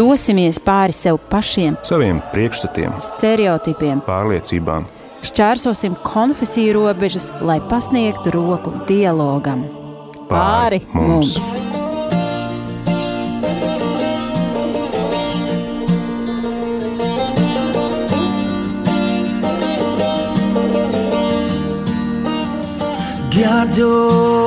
Dosimies 0.00 0.56
pāri 0.64 0.94
sev 0.96 1.18
pašiem, 1.28 1.74
saviem 1.84 2.22
priekšstatiem, 2.32 2.94
stereotipiem, 3.04 4.00
pārliecībām. 4.06 4.86
Šķērsosim 5.28 5.98
konfesiju 6.00 6.78
robežas, 6.78 7.26
lai 7.44 7.58
pasniegtu 7.68 8.32
roku 8.32 8.72
dialogam. 8.88 9.66
Pāri 10.30 10.80
mums! 10.96 11.36
mums. 11.36 11.60
Gadol 23.36 24.39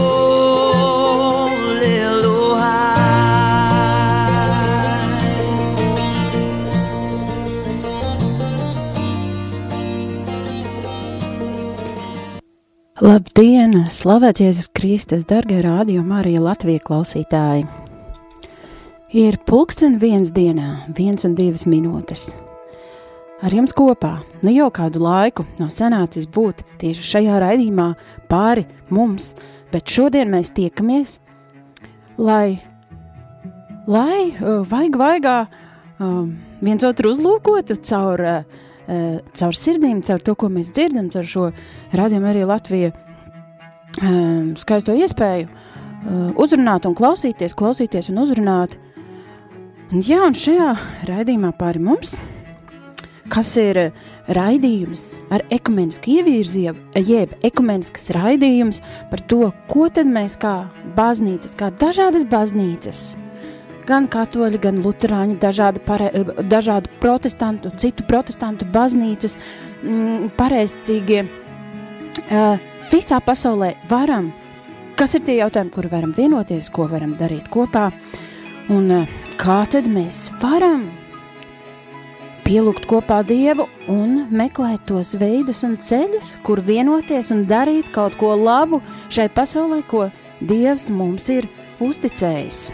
Labdien! 13.00 13.88
Slavēts 13.88 14.42
Jēzus 14.44 14.68
Kristus, 14.76 15.24
darbie 15.24 15.62
rādījumi, 15.64 16.14
arī 16.20 16.36
Latvijas 16.44 16.84
klausītāji! 16.84 17.64
Ir 19.15 19.39
pulksten 19.47 20.01
viens 20.03 20.33
dienā, 20.35 20.89
viens 20.97 21.23
un 21.27 21.37
divas 21.39 21.69
minūtes. 21.71 22.33
Ar 23.45 23.55
jums 23.55 23.75
kopā 23.77 24.17
nu 24.43 24.51
jau 24.51 24.71
kādu 24.75 25.03
laiku 25.05 25.45
nav 25.61 25.71
sanācis 25.71 26.27
būt 26.27 26.65
tieši 26.81 27.07
šajā 27.13 27.39
raidījumā 27.45 27.93
pāri 28.31 28.67
mums, 28.91 29.35
bet 29.71 29.87
šodien 29.91 30.33
mēs 30.35 30.51
tiekamies, 30.57 31.19
lai, 32.19 32.59
lai 33.87 34.33
uh, 34.35 34.65
vajag 34.67 34.99
vaigā 34.99 35.39
um, 36.01 36.35
viens 36.65 36.85
otru 36.87 37.15
uzlūkotu 37.15 37.79
caur 37.87 38.25
uh, 38.25 38.63
Eh, 38.85 39.21
caur 39.33 39.57
sirdīm, 39.57 40.03
caur 40.05 40.21
to, 40.21 40.35
ko 40.37 40.51
mēs 40.53 40.69
dzirdam, 40.77 41.07
caur 41.09 41.25
šo 41.25 41.45
radiomu 41.97 42.29
arī 42.29 42.43
Latviju 42.45 42.91
eh, 42.91 44.51
skaisto 44.61 44.93
iespēju 44.93 45.47
eh, 45.49 45.55
uzrunāt 46.37 46.85
un 46.85 46.97
klausīties, 46.99 47.57
klausīties 47.57 48.13
un 48.13 48.21
uzrunāt. 48.27 48.77
Un, 48.77 48.94
jā, 50.03 50.25
un 50.27 50.35
šajā 50.35 50.71
raidījumā 51.07 51.53
pāri 51.55 51.79
mums, 51.83 52.17
kas 53.31 53.53
ir 53.61 53.79
raidījums 54.35 55.21
ar 55.35 55.45
ekumenisku 55.55 56.17
ievirzību, 56.17 57.03
jeb 57.05 57.35
ekumenisks 57.47 58.09
raidījums 58.17 58.81
par 59.13 59.23
to, 59.31 59.53
ko 59.71 59.87
tad 59.93 60.09
mēs 60.11 60.35
kā 60.41 60.65
baznīcas, 60.97 61.55
kā 61.61 61.71
dažādas 61.79 62.27
baznīcas, 62.27 63.03
gan 63.87 64.09
katoļi, 64.11 64.61
gan 64.65 64.81
luterāņi, 64.83 65.37
dažādi 65.43 65.83
pare, 65.87 66.11
dažādu 66.43 66.91
protestantu, 67.03 67.71
citu 67.79 68.07
protestantu 68.09 68.67
baznīcas, 68.75 69.37
mm, 69.83 70.33
pareizcīgie. 70.39 71.27
Visā 72.91 73.21
pasaulē 73.23 73.75
varam, 73.91 74.33
kas 74.99 75.15
ir 75.15 75.23
tie 75.27 75.39
jautājumi, 75.39 75.75
kur 75.75 75.91
varam 75.93 76.17
vienoties, 76.17 76.73
ko 76.73 76.89
varam 76.91 77.15
darīt 77.21 77.47
kopā, 77.53 77.91
un 78.73 78.91
uh, 79.03 79.24
kā 79.41 79.63
tad 79.71 79.89
mēs 79.91 80.29
varam 80.43 80.87
pielūgt 82.45 82.87
kopā 82.91 83.23
Dievu 83.27 83.67
un 83.89 84.25
meklēt 84.31 84.85
tos 84.89 85.15
veidus 85.21 85.65
un 85.65 85.79
ceļus, 85.81 86.37
kur 86.45 86.61
vienoties 86.61 87.33
un 87.35 87.47
darīt 87.49 87.91
kaut 87.95 88.19
ko 88.21 88.35
labu 88.37 88.83
šai 89.09 89.31
pasaulē, 89.33 89.83
ko 89.89 90.09
Dievs 90.45 90.91
mums 90.93 91.31
ir 91.33 91.49
uzticējis 91.81 92.67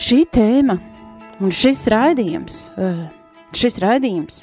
šī 0.00 0.22
tēma 0.32 0.78
un 1.40 1.52
šis 1.52 1.84
raidījums, 1.92 2.56
eh, 2.80 3.02
šis 3.52 3.78
raidījums 3.82 4.42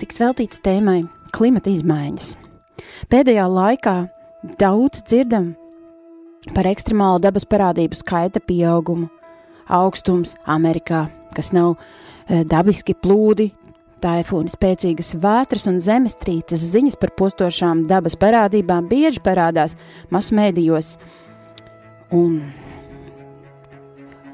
tiks 0.00 0.20
veltīts 0.20 0.60
tēmai 0.60 1.02
klimata 1.32 1.72
izmaiņas. 1.72 2.34
Pēdējā 3.10 3.46
laikā 3.48 3.96
daudz 4.60 5.02
dzirdam 5.02 5.54
par 6.54 6.68
ekstremālu 6.70 7.22
dabas 7.22 7.46
parādību 7.48 7.98
skaita 7.98 8.42
pieaugumu, 8.44 9.08
augstums 9.70 10.36
Amerikā, 10.50 11.06
kas 11.36 11.52
nav 11.56 11.76
e, 11.76 12.42
dabiski 12.48 12.94
plūdi, 12.94 13.50
taifūni, 14.00 14.50
spēcīgas 14.52 15.14
vētras 15.20 15.68
un 15.70 15.78
zemestrīces 15.84 16.70
ziņas 16.72 16.96
par 17.00 17.12
postošām 17.18 17.84
dabas 17.90 18.16
parādībām 18.20 18.88
bieži 18.90 19.22
parādās 19.24 19.76
masu 20.10 20.38
mēdījos. 20.38 20.96
Un 22.16 22.40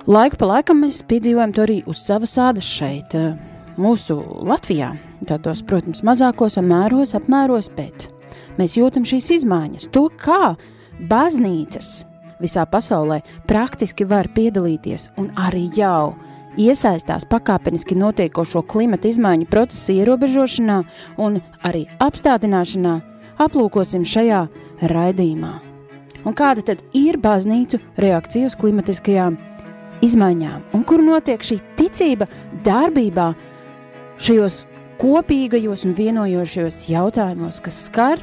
Laiku 0.06 0.38
pa 0.38 0.47
laikam 0.47 0.84
mēs 0.84 1.00
piedzīvojam 1.10 1.50
to 1.50 1.65
arī 1.65 1.81
uz 1.91 1.99
savas 2.06 2.37
ādas 2.38 2.66
šeit, 2.71 3.15
eh, 3.19 3.34
mūsu 3.75 4.15
Latvijā. 4.47 4.93
Tādos, 5.26 5.65
protams, 5.66 6.05
mazākos 6.06 6.60
mēros, 6.62 7.16
apmēros, 7.19 7.66
bet 7.75 8.06
mēs 8.56 8.76
jūtam 8.78 9.03
šīs 9.03 9.32
izmaiņas. 9.41 9.91
To, 9.91 10.06
kā 10.09 10.55
baznīcas. 11.01 12.07
Visā 12.41 12.67
pasaulē 12.69 13.23
praktiski 13.49 14.05
var 14.05 14.29
piedalīties 14.29 15.11
un 15.21 15.31
arī 15.41 15.71
jau 15.77 16.15
iesaistās 16.61 17.25
pakāpeniski 17.29 17.97
notiekošo 17.97 18.62
klimata 18.69 19.09
izmaiņu 19.09 19.49
procesu 19.49 19.97
ierobežošanā 19.97 20.83
un 21.23 21.41
arī 21.65 21.87
apstādināšanā, 22.03 22.99
aplūkosim 23.41 24.05
šajā 24.05 24.47
raidījumā. 24.93 25.53
Un 26.27 26.35
kāda 26.37 26.65
tad 26.73 26.83
ir 26.97 27.21
baznīcu 27.23 27.79
reakcija 28.03 28.51
uz 28.51 28.56
klimatiskajām 28.59 29.37
izmaiņām, 30.05 30.65
un 30.75 30.85
kur 30.85 31.05
notiek 31.05 31.45
šī 31.45 31.61
ticība 31.79 32.27
darbībā 32.67 33.31
šajos 34.21 34.65
kopīgajos 35.01 35.85
un 35.87 35.95
vienojošajos 35.97 36.81
jautājumos, 36.91 37.61
kas 37.65 37.85
skar 37.89 38.23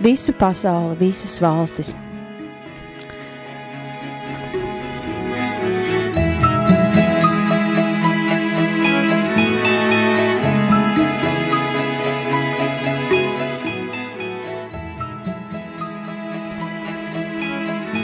visu 0.00 0.32
pasauli, 0.32 0.96
visas 0.98 1.40
valstis. 1.42 1.94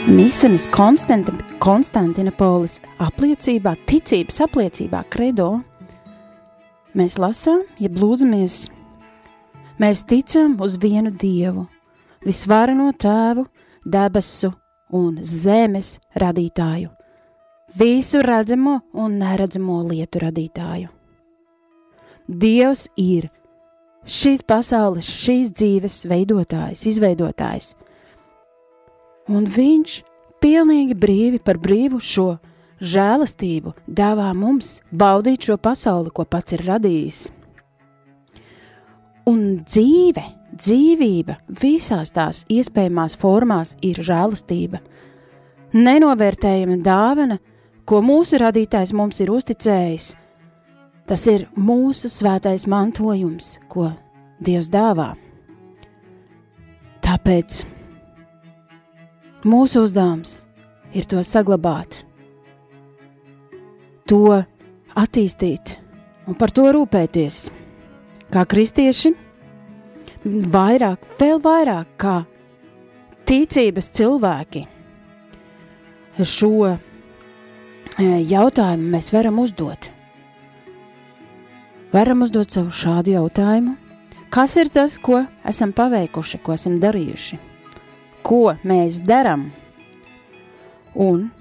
Nisenes 0.09 0.65
Konstantinopolis 1.59 2.79
apliecībā, 2.99 3.75
ticības 3.87 4.39
apliecībā, 4.43 5.03
kredo, 5.13 5.47
mēs 6.97 7.15
lasām, 7.21 7.61
ja 7.79 7.89
lūdzamies, 7.93 8.55
mēs 9.79 10.03
ticam 10.09 10.57
uz 10.65 10.79
vienu 10.81 11.13
Dievu, 11.13 11.67
visvarano 12.25 12.91
tēvu, 12.93 13.45
debesu 13.85 14.51
un 14.95 15.19
zemes 15.23 15.97
radītāju, 16.19 16.89
visu 17.79 18.23
redzamo 18.25 18.79
un 18.93 19.19
neredzamo 19.21 19.81
lietu 19.89 20.23
radītāju. 20.25 20.89
Dievs 22.29 22.87
ir 22.97 23.29
šīs 24.05 24.43
pasaules, 24.45 25.05
šīs 25.05 25.53
dzīves 25.53 26.01
veidotājs, 26.09 26.87
izveidotājs– 26.93 27.73
un 29.29 29.45
viņš 29.45 29.99
pilnīgi 30.41 30.95
brīvi 30.97 31.39
par 31.45 31.59
brīvu 31.61 31.99
šo 32.01 32.29
žēlastību 32.79 33.75
dāvā 33.85 34.31
mums 34.33 34.79
baudīt 34.91 35.49
šo 35.49 35.59
pasauli, 35.61 36.11
ko 36.13 36.25
pats 36.25 36.55
ir 36.57 36.65
radījis. 36.65 37.27
Un 39.29 39.61
dzīve, 39.67 40.23
dzīvība 40.55 41.37
visās 41.61 42.13
tās 42.15 42.43
iespējamās 42.49 43.15
formās 43.19 43.75
ir 43.85 44.01
žēlastība. 44.05 44.81
Nenovērtējama 45.77 46.79
dāvana, 46.81 47.37
ko 47.85 48.01
mūsu 48.05 48.39
radītājs 48.41 48.93
mums 48.97 49.19
ir 49.21 49.31
uzticējis, 49.33 50.11
tas 51.09 51.25
ir 51.29 51.49
mūsu 51.57 52.09
svētais 52.09 52.65
mantojums, 52.69 53.57
ko 53.69 53.91
Dievs 54.39 54.69
dāvā. 54.71 55.11
Tāpēc 57.03 57.65
Mūsu 59.47 59.85
uzdevums 59.85 60.41
ir 60.91 61.05
to 61.07 61.21
saglabāt, 61.23 61.93
to 64.03 64.35
attīstīt 64.99 65.77
un 66.27 66.35
par 66.35 66.51
to 66.51 66.65
rūpēties. 66.75 67.37
Kā 68.29 68.43
kristieši, 68.45 69.09
vairāk, 70.53 71.05
vēl 71.17 71.39
vairāk 71.41 71.95
kā 71.97 72.17
ticības 73.25 73.89
cilvēki 73.97 74.67
šo 76.21 76.75
jautājumu 78.29 78.91
mēs 78.93 79.09
varam 79.15 79.39
uzdot. 79.41 79.89
Varam 81.93 82.21
uzdot 82.21 82.53
sev 82.53 82.69
šādu 82.69 83.15
jautājumu: 83.15 83.73
Kas 84.29 84.55
ir 84.61 84.69
tas, 84.69 84.99
ko 85.01 85.23
esam 85.41 85.73
paveikuši, 85.73 86.41
ko 86.45 86.53
esam 86.53 86.77
darījuši? 86.83 87.39
Ko 88.21 88.53
mēs 88.61 89.01
darām? 89.01 89.47
Un 90.93 91.31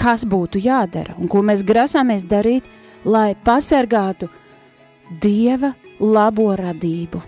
kas 0.00 0.24
būtu 0.24 0.64
jādara 0.64 1.12
un 1.18 1.28
ko 1.28 1.44
mēs 1.44 1.60
grasāmies 1.60 2.24
darīt, 2.24 2.64
lai 3.04 3.34
pasargātu 3.44 4.30
Dieva 5.20 5.74
labo 6.02 6.50
radību. 6.58 7.22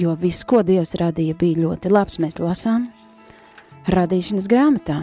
Jo 0.00 0.16
viss, 0.16 0.46
ko 0.48 0.62
Dievs 0.64 0.94
radīja, 0.96 1.36
bija 1.36 1.66
ļoti 1.66 1.92
labs. 1.92 2.16
Mēs 2.22 2.40
lasām 2.40 2.88
radīšanas 3.90 4.48
grāmatā. 4.48 5.02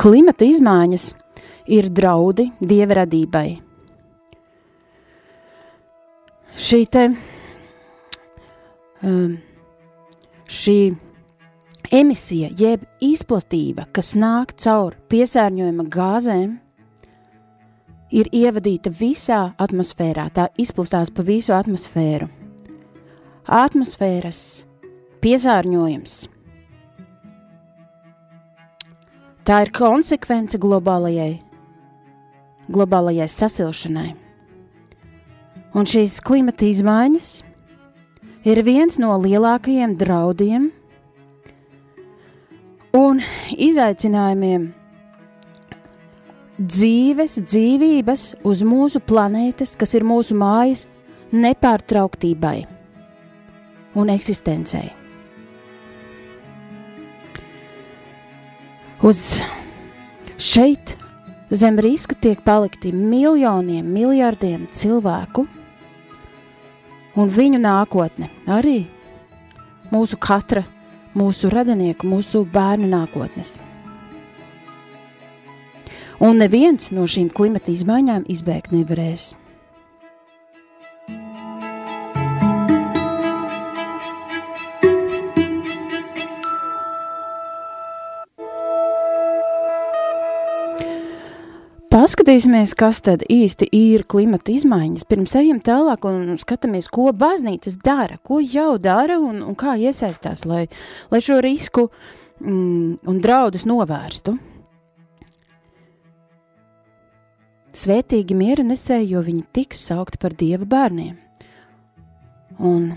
Klimata 0.00 0.44
izmaiņas 0.44 1.04
ir 1.72 1.88
draudi 1.88 2.50
dieva 2.60 2.98
radībai. 2.98 3.46
Šī 6.64 6.80
te, 6.92 7.04
um, 9.04 9.36
šī 10.44 10.76
emisija, 11.92 12.50
jeb 12.58 12.84
izplatība, 13.04 13.88
kas 13.92 14.14
nāk 14.16 14.54
caur 14.60 14.96
piesārņojuma 15.12 15.88
gāzēm, 15.92 16.58
ir 18.14 18.30
ievadīta 18.32 18.92
visā 18.94 19.40
atmosfērā. 19.58 20.28
Tā 20.34 20.48
izplatās 20.60 21.10
pa 21.10 21.24
visu 21.26 21.56
atmosfēru. 21.56 22.30
Atmosfēras 23.44 24.38
piesārņojums 25.24 26.22
Tā 29.44 29.58
ir 29.60 29.68
konsekvence 29.76 30.56
globālajai, 30.56 31.34
globālajai 32.72 33.26
sasilšanai. 33.28 34.14
Un 35.76 35.84
šīs 35.90 36.14
klimata 36.24 36.64
izmaiņas 36.64 37.26
ir 38.48 38.60
viens 38.64 38.96
no 39.02 39.18
lielākajiem 39.20 39.98
draudiem 40.00 40.70
un 42.94 43.20
izaicinājumiem 43.58 44.68
dzīves, 46.58 47.38
dzīvības 47.42 48.26
uz 48.46 48.62
mūsu 48.66 49.02
planētas, 49.02 49.74
kas 49.78 49.96
ir 49.98 50.06
mūsu 50.06 50.36
mājas, 50.38 50.86
nepārtrauktībai 51.34 52.60
un 53.98 54.12
eksistencei. 54.14 54.92
Uz 59.04 59.42
šeit 60.38 60.94
zem 61.50 61.76
riska 61.82 62.16
tiek 62.16 62.40
palikti 62.46 62.92
miljoniem, 62.94 63.90
miljardiem 63.90 64.68
cilvēku, 64.72 65.44
un 67.18 67.30
viņu 67.30 67.60
nākotne 67.60 68.30
arī 68.50 68.84
mūsu 69.92 70.18
katra, 70.18 70.64
mūsu 71.14 71.50
radinieku, 71.52 72.08
mūsu 72.10 72.44
bērnu 72.50 72.90
nākotnes. 72.90 73.58
Un 76.24 76.38
neviens 76.38 76.92
no 76.94 77.08
šīm 77.10 77.30
klimata 77.34 77.72
izmaiņām 77.74 78.26
izbēgt 78.30 78.72
nevarēs. 78.74 79.32
Paskatīsimies, 92.24 92.70
kas 92.72 93.02
tad 93.04 93.20
īsti 93.28 93.66
ir 93.76 94.06
klimata 94.08 94.48
izmaiņas. 94.48 95.04
Pirms 95.04 95.34
ejam 95.36 95.58
tālāk 95.60 96.06
un 96.08 96.38
skatāmies, 96.40 96.86
ko 96.88 97.10
baznīcas 97.12 97.76
dara, 97.84 98.16
ko 98.24 98.38
jau 98.40 98.78
dara 98.80 99.18
un, 99.20 99.42
un 99.44 99.52
kā 99.60 99.74
iesaistās, 99.76 100.46
lai, 100.48 100.62
lai 101.12 101.20
šo 101.20 101.36
risku 101.44 101.90
mm, 102.40 103.04
un 103.12 103.20
draudus 103.20 103.66
novērstu. 103.68 104.38
Svētīgi 107.76 108.40
miera 108.40 108.64
nesēji, 108.64 109.10
jo 109.12 109.20
viņi 109.28 109.44
tiks 109.60 109.84
saukti 109.90 110.22
par 110.24 110.32
dieva 110.32 110.64
bērniem. 110.64 111.20
Un, 112.64 112.94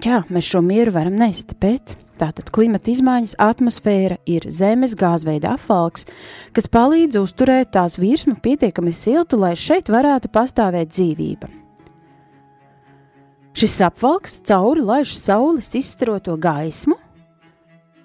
jā, 0.00 0.22
mēs 0.32 0.48
šo 0.48 0.62
mieru 0.64 0.94
varam 0.94 1.20
nest, 1.20 1.52
bet 1.60 1.96
Tātad 2.22 2.52
klimata 2.54 2.86
izmaiņas 2.92 3.32
atmosfēra 3.42 4.14
ir 4.30 4.44
zemes 4.46 4.92
gāzveida 4.94 5.56
apvalks, 5.56 6.04
kas 6.54 6.68
palīdz 6.70 7.18
uzturēt 7.18 7.72
tās 7.74 7.96
virsmu 7.98 8.36
pietiekami 8.44 8.92
siltu, 8.94 9.40
lai 9.42 9.56
šeit 9.58 9.90
varētu 9.90 10.30
pastāvēt 10.30 10.92
dzīvība. 10.92 11.48
Šis 13.58 13.74
apvalks 13.88 14.38
cauri 14.46 14.84
laiž 14.86 15.16
saules 15.16 15.72
izstaroto 15.76 16.36
gaismu, 16.38 16.94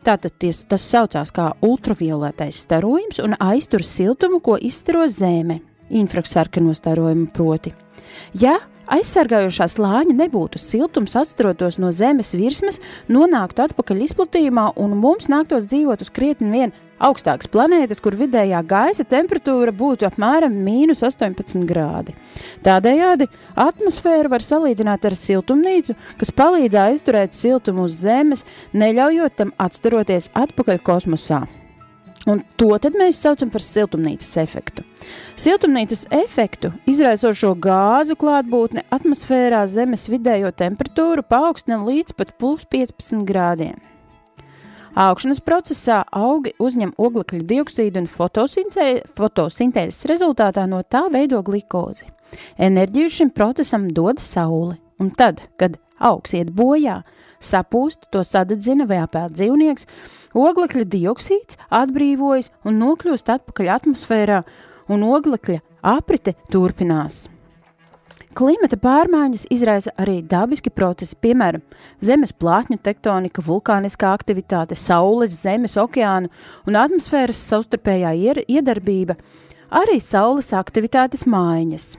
tātad 0.07 0.33
ties, 0.41 0.63
tas 0.65 0.81
saucās 0.87 1.29
kā 1.35 1.51
ultravioletais 1.61 2.63
starojums 2.65 3.21
un 3.21 3.37
aiztur 3.37 3.85
siltumu, 3.85 4.41
ko 4.41 4.57
izstaro 4.57 5.05
zeme, 5.13 5.59
infrasarkano 5.93 6.73
starojumu 6.73 7.29
proti. 7.37 7.75
Ja 8.33 8.57
aizsargājošā 8.93 9.67
slāņa 9.71 10.15
nebūtu 10.17 10.59
siltums 10.61 11.15
atstarotos 11.19 11.77
no 11.81 11.91
zemes 11.95 12.33
virsmas, 12.37 12.81
nonāktu 13.11 13.65
atpakaļ 13.67 14.03
izplatījumā 14.07 14.71
un 14.79 14.95
mums 15.01 15.29
nāktos 15.31 15.67
dzīvot 15.69 16.03
uz 16.05 16.11
krietni 16.13 16.51
vien 16.53 16.75
augstākas 17.03 17.49
planētas, 17.53 18.01
kur 18.01 18.17
vidējā 18.17 18.63
gaisa 18.67 19.05
temperatūra 19.07 19.73
būtu 19.75 20.07
apmēram 20.07 20.55
mīnus 20.65 21.03
18 21.05 21.67
grādi. 21.69 22.15
Tādējādi 22.65 23.29
atmosfēru 23.67 24.33
var 24.33 24.45
salīdzināt 24.45 25.05
ar 25.05 25.17
siltumnīcu, 25.19 25.97
kas 26.17 26.33
palīdz 26.33 26.81
aizturēt 26.87 27.37
siltumu 27.37 27.85
uz 27.85 28.01
Zemes, 28.01 28.45
neļaujot 28.73 29.37
tam 29.37 29.55
atstaroties 29.61 30.31
atpakaļ 30.37 30.83
kosmosā. 30.85 31.45
Un 32.27 32.41
to 32.59 32.75
mēs 32.99 33.21
saucam 33.23 33.49
par 33.49 33.63
siltumnīcas 33.63 34.33
efektu. 34.41 34.83
Siltumnīcas 35.39 36.05
efektu 36.11 36.73
izraisošo 36.89 37.53
gāzu 37.55 38.17
klātbūtne 38.19 38.83
atmosfērā 38.91 39.63
Zemes 39.71 40.09
vidējo 40.11 40.51
temperatūru 40.51 41.23
paaugstina 41.23 41.79
līdz 41.87 42.17
pat 42.17 42.33
plus 42.37 42.67
15 42.67 43.23
grādiem. 43.27 43.79
Augšanas 44.97 45.39
procesā 45.45 46.01
augi 46.11 46.55
uzņem 46.59 46.95
oglekļa 46.97 47.43
dioksīdu 47.47 48.01
un 48.01 48.07
fotosintēzes 48.11 50.05
rezultātā 50.09 50.65
no 50.67 50.81
tā 50.83 51.05
veido 51.13 51.43
glikozi. 51.45 52.09
Enerģiju 52.57 53.11
šim 53.13 53.29
procesam 53.31 53.87
dod 53.93 54.19
saule, 54.19 54.79
un 54.99 55.13
tad, 55.15 55.45
kad 55.55 55.77
augs 55.99 56.33
iet 56.37 56.53
bojā, 56.55 57.01
sapūst, 57.39 58.09
to 58.11 58.23
sadedzina 58.25 58.87
vai 58.89 59.01
apēd 59.03 59.35
dzīvnieks, 59.37 59.87
Oglekļa 60.37 60.85
dioksīds 60.91 61.57
atbrīvojas 61.73 62.51
un 62.67 62.77
nokļūst 62.81 63.31
atpakaļ 63.33 63.71
atmosfērā, 63.77 64.43
un 64.91 65.03
oglekļa 65.07 65.61
aprite 65.81 66.35
turpinās. 66.51 67.25
Klimata 68.37 68.77
pārmaiņas 68.77 69.47
izraisa 69.49 69.91
arī 69.97 70.19
dabiski 70.21 70.69
procesi, 70.69 71.17
piemēram, 71.17 71.63
zemes 72.05 72.35
plātņu 72.37 72.77
tektonika, 72.85 73.41
vulkāniskā 73.41 74.11
aktivitāte, 74.13 74.77
saules, 74.77 75.33
zemes, 75.41 75.73
okeānu 75.81 76.29
un 76.69 76.77
atmosfēras 76.77 77.41
savstarpējā 77.49 78.13
iedarbība, 78.45 79.17
arī 79.73 79.97
saules 80.03 80.53
aktivitātes 80.53 81.25
maiņas. 81.25 81.95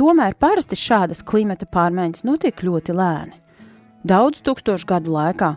Tomēr 0.00 0.38
parasti 0.40 0.80
šādas 0.80 1.20
klimata 1.28 1.68
pārmaiņas 1.68 2.24
notiek 2.24 2.64
ļoti 2.64 2.96
lēni. 2.96 3.41
Daudz 4.02 4.42
tūkstošu 4.42 4.88
gadu 4.88 5.14
laikā. 5.14 5.54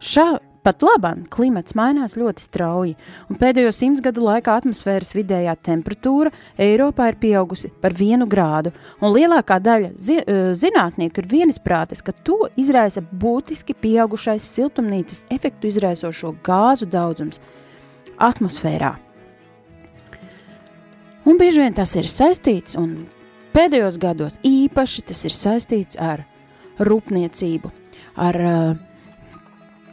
Šā, 0.00 0.38
Pat 0.60 0.82
labam 0.84 1.22
klimats 1.32 1.72
mainās 1.72 2.18
ļoti 2.20 2.42
strauji, 2.44 2.92
un 3.32 3.38
pēdējo 3.40 3.70
simts 3.72 4.02
gadu 4.04 4.26
laikā 4.26 4.58
atmosfēras 4.60 5.14
vidējā 5.16 5.54
temperatūra 5.64 6.32
Eiropā 6.60 7.06
ir 7.08 7.16
pieaugusi 7.22 7.70
par 7.80 7.96
vienu 7.96 8.26
grādu, 8.28 8.74
un 9.00 9.14
lielākā 9.14 9.56
daļa 9.64 9.92
zi 9.96 10.18
eh, 10.20 10.50
zinātnieku 10.60 11.22
ir 11.22 11.30
vienisprātis, 11.30 12.04
ka 12.04 12.12
to 12.12 12.50
izraisa 12.60 13.00
būtiski 13.00 13.72
pieaugušais 13.72 14.50
siltumnīcas 14.58 15.24
efektu 15.32 15.70
izraisošo 15.70 16.34
gāzu 16.44 16.90
daudzums 16.92 17.40
atmosfērā. 18.20 18.98
Un 21.24 21.40
bieži 21.40 21.64
vien 21.64 21.72
tas 21.76 21.96
ir 21.96 22.04
saistīts, 22.04 22.76
un 22.76 23.06
pēdējos 23.56 23.96
gados 24.00 24.36
īpaši 24.44 25.08
tas 25.08 25.24
ir 25.24 25.36
saistīts 25.36 25.96
ar 25.96 26.26
rūpniecību, 26.86 27.72
ar 28.20 28.40
uh, 28.46 28.72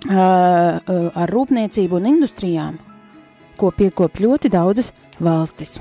ar 0.08 1.34
rūpniecību 1.34 1.98
un 1.98 2.06
industrijām, 2.14 2.78
ko 3.58 3.72
piekop 3.76 4.22
ļoti 4.22 4.52
daudzas 4.54 4.94
valstis. 5.20 5.80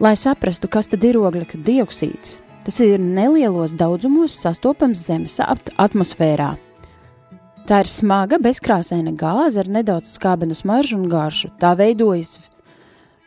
Lai 0.00 0.14
saprastu, 0.16 0.70
kas 0.72 0.88
tad 0.90 1.04
ir 1.04 1.18
oglekļa 1.20 1.60
dioksīds, 1.66 2.38
Tas 2.68 2.82
ir 2.84 3.00
nelielos 3.00 3.72
daudzumos 3.72 4.34
sastopams 4.36 5.00
Zemes 5.06 5.38
at 5.40 5.70
atmosfērā. 5.80 6.50
Tā 7.64 7.78
ir 7.80 7.88
smaga, 7.88 8.36
bezkrāsaina 8.44 9.14
gāze 9.16 9.62
ar 9.62 9.70
nedaudz 9.72 10.10
skābenu 10.18 10.52
smaržu 10.52 10.98
un 10.98 11.06
garšu. 11.08 11.48
Tā 11.56 11.70
veidojas 11.80 12.34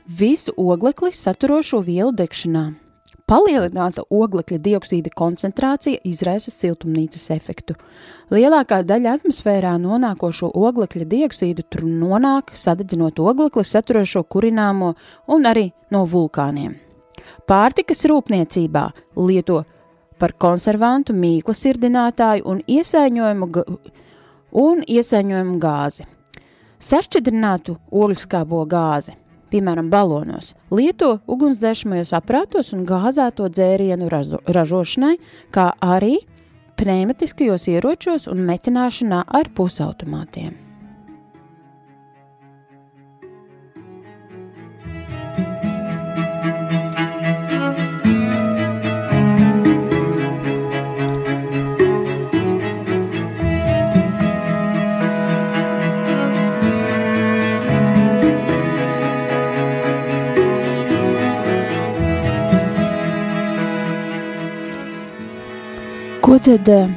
visu 0.06 0.54
oglekli 0.54 1.10
saturošo 1.10 1.82
vielu 1.88 2.14
degšanā. 2.14 2.68
Palielināta 3.32 4.04
oglekļa 4.12 4.58
dioksīda 4.60 5.12
koncentrācija 5.16 6.02
izraisa 6.04 6.52
siltumnīcas 6.52 7.30
efektu. 7.32 7.78
Lielākā 8.28 8.82
daļa 8.84 9.14
atmosfērā 9.16 9.78
nonākošo 9.80 10.50
oglekļa 10.52 11.08
dioksīdu 11.14 11.64
tur 11.72 11.86
nonāk 11.88 12.52
sadedzinot 12.60 13.22
oglekli 13.24 13.64
saturošo 13.70 14.26
kurināmo 14.28 14.92
un 15.32 15.48
arī 15.48 15.70
no 15.96 16.04
vulkāniem. 16.12 16.76
Pārtikas 17.48 18.04
rūpniecībā 18.12 18.84
lieto 19.16 19.62
par 20.20 20.36
konservantu 20.36 21.16
mīkla 21.16 21.56
sirdinātāju 21.56 22.44
un 22.52 22.60
iesaiņojumu, 22.68 23.52
un 24.60 24.84
iesaiņojumu 24.84 25.58
gāzi. 25.64 26.10
Sašķidrinātu 26.84 27.80
ogļskābo 27.96 28.66
gāzi 28.68 29.16
piemēram, 29.52 29.92
balonos, 29.92 30.54
lieto 30.72 31.18
ugunsdzēsmajos 31.32 32.16
aprātos 32.18 32.72
un 32.76 32.86
gāzēto 32.90 33.50
dzērienu 33.52 34.10
ražo, 34.12 34.42
ražošanai, 34.48 35.18
kā 35.54 35.72
arī 35.84 36.18
pneimatiskajos 36.82 37.70
ieročos 37.76 38.28
un 38.32 38.46
metināšanā 38.48 39.24
ar 39.28 39.52
pusautomātiem. 39.56 40.71
Tad 66.42 66.68
uh, 66.72 66.90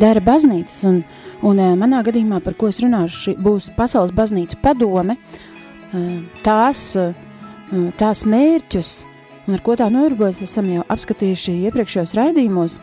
dara 0.00 0.20
baznīcas? 0.24 0.82
Un, 0.88 1.00
un 1.44 1.60
uh, 1.60 1.74
manā 1.78 2.02
gadījumā, 2.06 2.40
par 2.44 2.56
ko 2.58 2.70
es 2.72 2.80
runāšu, 2.82 3.36
būs 3.42 3.70
Pasaules 3.76 4.14
baznīcas 4.16 4.58
padome, 4.62 5.18
uh, 5.18 6.08
tās, 6.46 6.84
uh, 7.00 7.12
tās 8.00 8.24
mērķus, 8.28 8.92
un 9.46 9.58
ar 9.58 9.64
ko 9.64 9.76
tā 9.78 9.88
nodarbojas, 9.92 10.42
esam 10.46 10.70
jau 10.72 10.86
apskatījuši 10.92 11.58
iepriekšējos 11.68 12.16
raidījumos. 12.18 12.78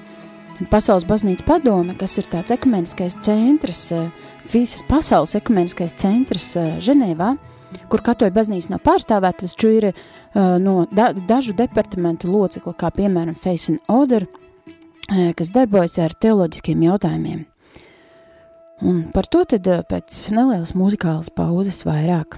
Pasaules 0.69 1.07
baznīcas 1.07 1.47
padome, 1.47 1.95
kas 1.97 2.17
ir 2.19 2.27
tāds 2.29 2.53
ekumeniskais 2.53 3.15
centrs, 3.25 3.85
uh, 3.95 4.09
visas 4.51 4.83
pasaules 4.89 5.37
ekumeniskais 5.39 5.95
centrs 5.97 6.51
uh, 6.59 6.75
Ženēvā, 6.83 7.31
kur 7.89 8.03
katoļu 8.05 8.35
baznīca 8.35 8.75
nav 8.75 8.83
pārstāvēta, 8.85 9.47
taču 9.47 9.73
ir 9.77 9.89
uh, 9.93 10.59
no 10.61 10.83
da 10.91 11.13
dažu 11.13 11.55
departamentu 11.57 12.29
locekli, 12.29 12.75
kā 12.77 12.91
piemēram 12.93 13.37
Face 13.39 13.71
and 13.73 13.81
Order, 13.89 14.27
kas 15.09 15.49
darbojas 15.53 15.97
ar 16.01 16.13
teoloģiskiem 16.21 16.83
jautājumiem. 16.85 17.43
Un 18.85 19.01
par 19.11 19.27
to 19.27 19.43
tad 19.49 19.65
pēc 19.89 20.21
nelielas 20.31 20.75
muzikālas 20.77 21.31
pauzes 21.35 21.81
vairāk. 21.87 22.37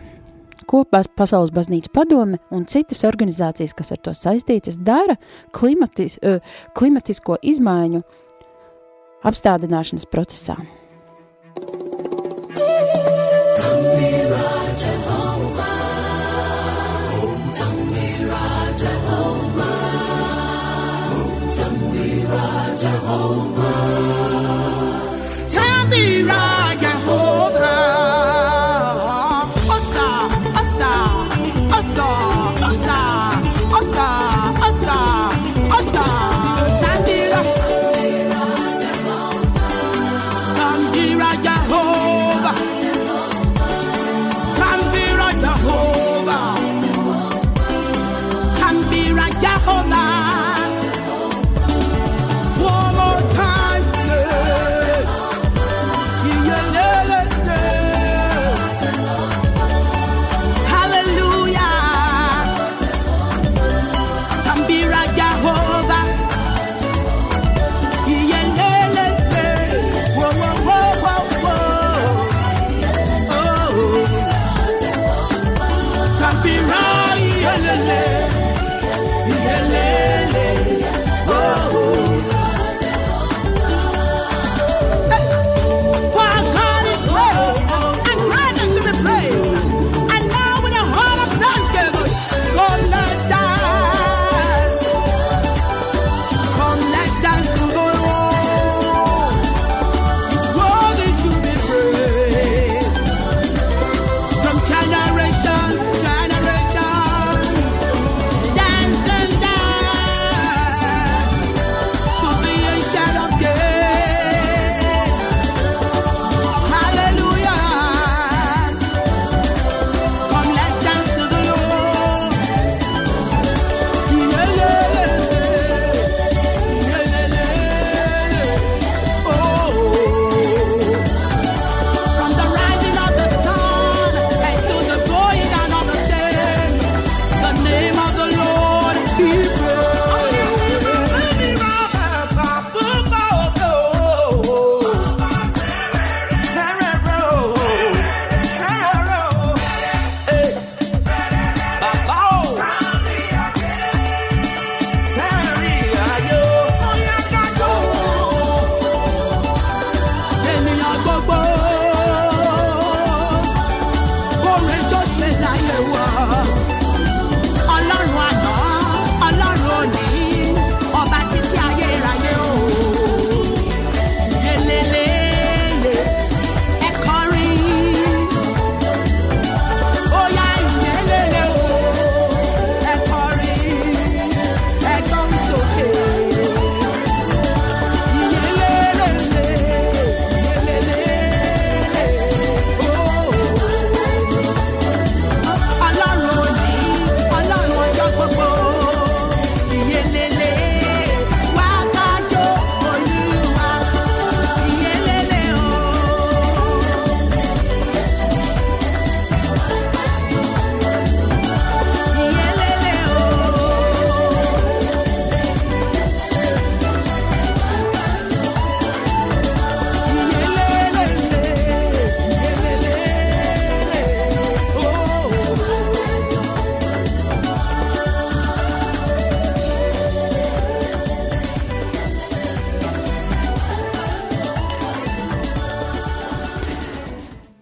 Kopā 0.71 1.01
Pasaules 1.17 1.51
baznīcas 1.53 1.91
padome 1.93 2.39
un 2.53 2.65
citas 2.69 3.03
organizācijas, 3.05 3.75
kas 3.77 3.91
ar 3.91 3.99
to 4.01 4.13
saistītas, 4.15 4.79
dara 4.79 5.17
klimatis, 5.57 6.17
klimatisko 6.77 7.37
izmaiņu 7.43 8.03
apstādināšanas 9.27 10.07
procesā. 10.09 10.57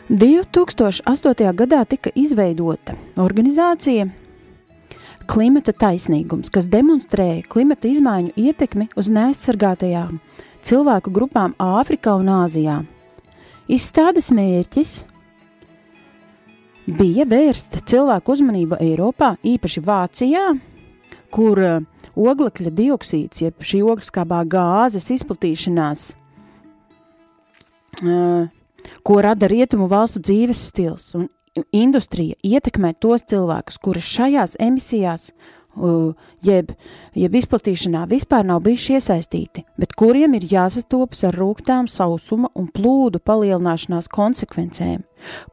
2008. 0.05 1.49
gadā 1.57 1.81
tika 1.89 2.11
izveidota 2.13 2.93
organizācija 3.17 4.05
Klimata 5.25 5.73
taisnīgums, 5.73 6.51
kas 6.53 6.67
demonstrēja 6.69 7.47
klimata 7.49 7.89
izmaiņu 7.89 8.35
ietekmi 8.38 8.91
uz 8.93 9.09
neaizsargātajām 9.09 10.19
cilvēku 10.65 11.13
grupām 11.13 11.55
Āfrikā 11.57 12.13
un 12.19 12.29
Āzijā. 12.29 12.75
Izstādes 13.65 14.29
mērķis 14.29 14.99
bija 16.86 17.26
vērst 17.30 17.82
cilvēku 17.89 18.36
uzmanību 18.36 18.80
Eiropā, 18.84 19.36
īpaši 19.45 19.84
Vācijā, 19.86 20.45
kur 21.34 21.62
uh, 21.62 21.80
oglekļa 22.15 22.74
dioksīds, 22.76 23.41
jeb 23.45 23.65
šī 23.65 23.82
ogliskābā 23.86 24.43
gāzes 24.50 25.10
izplatīšanās, 25.17 26.08
uh, 28.04 28.45
ko 29.06 29.21
rada 29.26 29.50
rietumu 29.52 29.89
valstu 29.91 30.21
dzīves 30.24 30.65
stils. 30.69 31.10
Un 31.17 31.30
industrija 31.71 32.36
ietekmē 32.43 32.93
tos 33.00 33.24
cilvēkus, 33.32 33.80
kuri 33.80 34.04
šajās 34.04 34.58
emisijās, 34.60 35.32
jeb, 36.45 36.71
jeb 37.15 37.35
izplatīšanā 37.39 38.05
vispār 38.11 38.45
nav 38.47 38.61
bijuši 38.65 38.95
iesaistīti, 38.97 39.65
bet 39.79 39.95
kuriem 39.97 40.38
ir 40.38 40.47
jāsastopas 40.51 41.25
ar 41.27 41.35
rūktām, 41.39 41.89
sausuma 41.91 42.51
un 42.55 42.69
plūdu 42.71 43.19
palielināšanās 43.19 44.07
konsekvencēm, 44.13 45.03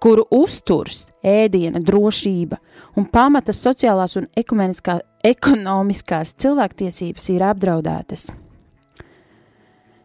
kuru 0.03 0.27
uzturs, 0.31 1.09
ēdiena, 1.23 1.83
drošība 1.83 2.61
un 2.97 3.09
pamatas 3.11 3.63
sociālās 3.65 4.17
un 4.21 4.31
ekonomiskās 5.25 6.37
cilvēktiesības 6.43 7.29
ir 7.35 7.45
apdraudētas. 7.51 8.31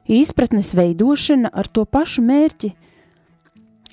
Izpratnes 0.08 0.72
veidošana 0.78 1.52
ar 1.52 1.68
to 1.68 1.84
pašu 1.86 2.24
mērķi– 2.24 2.74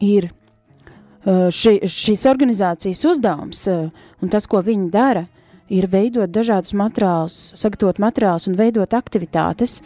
ir 0.03 0.29
uh, 0.29 1.49
ši, 1.53 1.79
šīs 1.89 2.27
organizācijas 2.31 3.05
uzdevums 3.09 3.65
uh, 3.71 3.89
un 4.23 4.33
tas, 4.33 4.47
ko 4.51 4.63
viņi 4.65 4.91
dara, 4.93 5.27
ir 5.73 5.89
veidot 5.91 6.31
dažādus 6.31 6.75
materiālus, 6.77 7.37
sagatavot 7.59 8.01
materiālus 8.03 8.49
un 8.51 8.59
veidot 8.59 8.97
aktivitātes, 8.97 9.81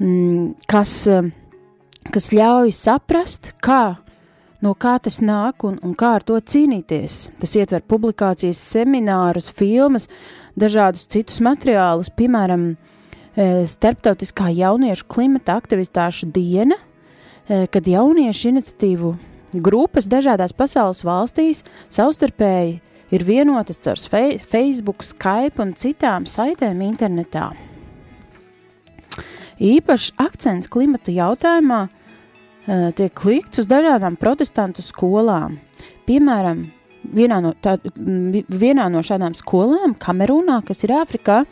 mm, 0.00 0.66
kas, 0.70 0.94
uh, 1.10 1.28
kas 2.10 2.30
ļauj 2.34 2.72
saprast, 2.74 3.52
kā, 3.62 3.98
no 4.62 4.74
kā 4.74 4.96
tas 5.02 5.20
nāk 5.22 5.66
un, 5.68 5.78
un 5.82 5.94
kā 5.98 6.16
ar 6.18 6.26
to 6.26 6.38
cīnīties. 6.38 7.28
Tas 7.40 7.56
ietver 7.58 7.84
publikācijas, 7.86 8.60
seminārus, 8.74 9.50
filmas, 9.54 10.08
dažādus 10.58 11.06
citus 11.10 11.42
materiālus, 11.44 12.12
piemēram, 12.14 12.72
Starptautiskā 13.32 14.50
jauniešu 14.52 15.06
klimata 15.08 15.54
aktivitāšu 15.56 16.26
diena, 16.36 16.76
kad 17.48 17.86
jauniešu 17.88 18.50
iniciatīvu 18.50 19.12
Grupas 19.52 20.04
dažādās 20.08 20.52
pasaules 20.56 21.00
valstīs 21.04 21.62
savstarpēji 21.92 22.78
ir 23.12 23.24
vienotas 23.28 23.80
caur 23.84 24.00
Facebook, 24.00 25.04
Skype 25.04 25.60
un 25.62 25.74
citām 25.76 26.26
saitēm 26.26 26.82
internetā. 26.86 27.52
Īpašs 29.62 30.14
akcents 30.18 30.70
klimata 30.72 31.12
jautājumā 31.14 31.82
uh, 31.86 32.88
tiek 32.96 33.24
likts 33.28 33.62
uz 33.62 33.68
dažādām 33.70 34.16
protestantu 34.18 34.82
skolām. 34.82 35.60
Piemēram, 36.08 36.64
vienā 37.02 37.38
no, 37.44 37.52
tā, 37.62 37.76
vienā 37.94 38.88
no 38.90 39.02
šādām 39.04 39.36
skolām, 39.38 39.94
Kamerūnā, 39.98 40.60
kas 40.66 40.82
ir 40.86 40.94
Āfrikā, 40.96 41.42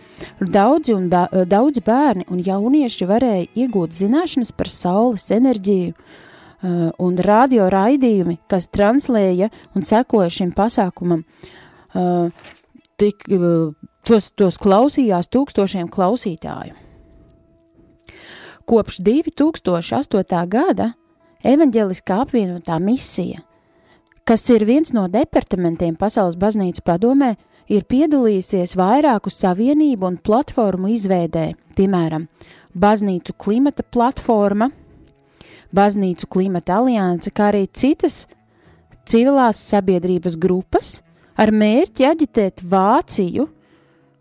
daudzi, 0.41 0.97
bā, 1.11 1.27
daudzi 1.49 1.85
bērni 1.87 2.27
un 2.31 2.43
jaunieši 2.47 3.09
varēja 3.11 3.47
iegūt 3.65 3.95
zināšanas 3.97 4.53
par 4.57 4.71
saules 4.73 5.29
enerģiju, 5.35 5.95
un 6.63 7.17
radio 7.25 7.69
raidījumi, 7.73 8.39
kas 8.51 8.69
translēja 8.69 9.49
un 9.77 9.87
sekoja 9.87 10.31
šim 10.33 10.53
pasākumam, 10.57 11.23
uh, 11.95 12.29
tik, 13.01 13.25
uh, 13.33 13.73
tos, 14.07 14.31
tos 14.37 14.59
klausījās 14.61 15.31
tūkstošiem 15.33 15.89
klausītāju. 15.93 16.77
Kopš 18.69 19.01
2008. 19.03 20.43
gada 20.47 20.93
evaņģeliskā 21.43 22.21
apvienotā 22.27 22.77
misija, 22.79 23.41
kas 24.29 24.45
ir 24.53 24.67
viens 24.69 24.93
no 24.95 25.09
departamentiem 25.11 25.97
Pasaules 25.99 26.37
baznīcas 26.39 26.85
padomē, 26.87 27.35
ir 27.71 27.87
piedalījusies 27.89 28.77
vairāku 28.79 29.33
savienību 29.33 30.07
un 30.07 30.21
platformu 30.23 30.93
izveidē, 30.93 31.53
piemēram, 31.79 32.29
Baznīcu 32.71 33.35
klimata 33.35 33.83
platforma– 33.83 34.69
Baznīcu 35.77 36.27
klimata 36.31 36.81
alianse, 36.81 37.31
kā 37.31 37.51
arī 37.53 37.67
citas 37.71 38.25
civilās 39.07 39.61
sabiedrības 39.71 40.37
grupas 40.41 41.01
ar 41.39 41.53
mērķi 41.55 42.07
aģitēt 42.09 42.65
Vāciju 42.67 43.47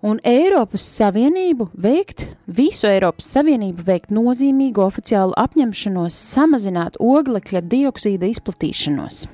un 0.05 0.21
Eiropas 0.23 0.85
Savienību 0.99 1.71
veikt, 1.73 2.23
visu 2.45 2.87
Eiropas 2.87 3.27
Savienību 3.33 3.83
veikt 3.87 4.13
nozīmīgu 4.15 4.85
oficiālu 4.85 5.35
apņemšanos 5.39 6.21
samazināt 6.35 7.01
oglekļa 7.03 7.65
dioksīda 7.73 8.29
izplatīšanos. 8.31 9.25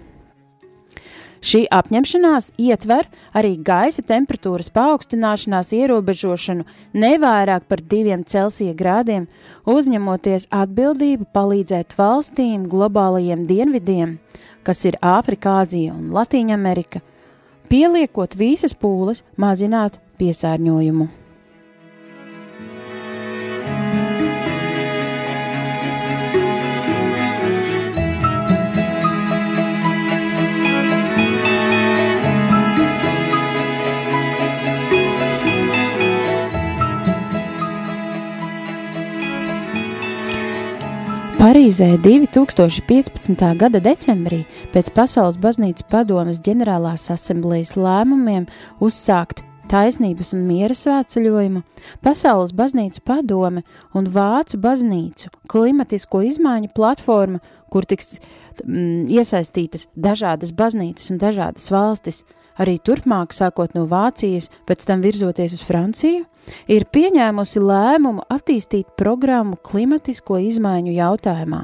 Šī 1.46 1.68
apņemšanās 1.70 2.48
ietver 2.58 3.06
arī 3.38 3.52
gaisa 3.62 4.02
temperatūras 4.02 4.72
paaugstināšanās 4.74 5.68
ierobežošanu 5.78 6.64
nevairāk 6.98 7.68
par 7.70 7.84
diviem 7.86 8.24
Celsija 8.26 8.74
grādiem, 8.74 9.28
uzņemoties 9.70 10.48
atbildību 10.50 11.28
palīdzēt 11.38 11.94
valstīm 12.00 12.64
globālajiem 12.72 13.44
dienvidiem, 13.46 14.16
kas 14.66 14.82
ir 14.90 14.98
Āfrika, 15.06 15.60
Āzija 15.62 15.94
un 15.94 16.10
Latīņa 16.18 16.58
Amerika, 16.58 17.04
pieliekot 17.70 18.34
visas 18.42 18.74
pūles 18.74 19.22
mazināt 19.38 20.02
piesārņojumu. 20.18 21.25
Parīzē 41.66 41.96
2015. 41.98 43.40
gada 43.58 43.80
decembrī 43.82 44.44
pēc 44.70 44.92
Pasaules 44.94 45.40
baznīcas 45.42 45.88
padomes 45.90 46.38
ģenerālās 46.46 47.08
asamblejas 47.10 47.72
lēmumiem 47.74 48.46
uzsākt 48.86 49.42
taisnības 49.72 50.36
un 50.38 50.44
miera 50.46 50.78
svētceļojumu, 50.78 51.64
Pasaules 52.06 52.54
baznīcu 52.54 53.02
padome 53.10 53.64
un 53.98 54.12
Vācu 54.14 54.60
baznīcu 54.62 55.34
klimatisko 55.50 56.22
izmaiņu 56.30 56.70
platforma, 56.78 57.42
kur 57.74 57.90
tiks 57.90 58.20
mm, 58.62 59.10
iesaistītas 59.18 59.88
dažādas 59.98 60.54
baznīcas 60.54 61.16
un 61.16 61.24
dažādas 61.26 61.66
valstis, 61.74 62.28
arī 62.62 62.78
turpmāk, 62.80 63.34
sākot 63.36 63.76
no 63.78 63.86
Vācijas, 63.90 64.50
pēc 64.68 64.86
tam 64.88 65.04
virzoties 65.06 65.56
uz 65.58 65.64
Franciju, 65.66 66.26
ir 66.72 66.88
pieņēmusi 66.94 67.64
lēmumu 67.64 68.26
attīstīt 68.32 68.94
programmu 69.00 69.58
klimatisko 69.66 70.40
izmaiņu 70.50 70.96
jautājumā. 70.96 71.64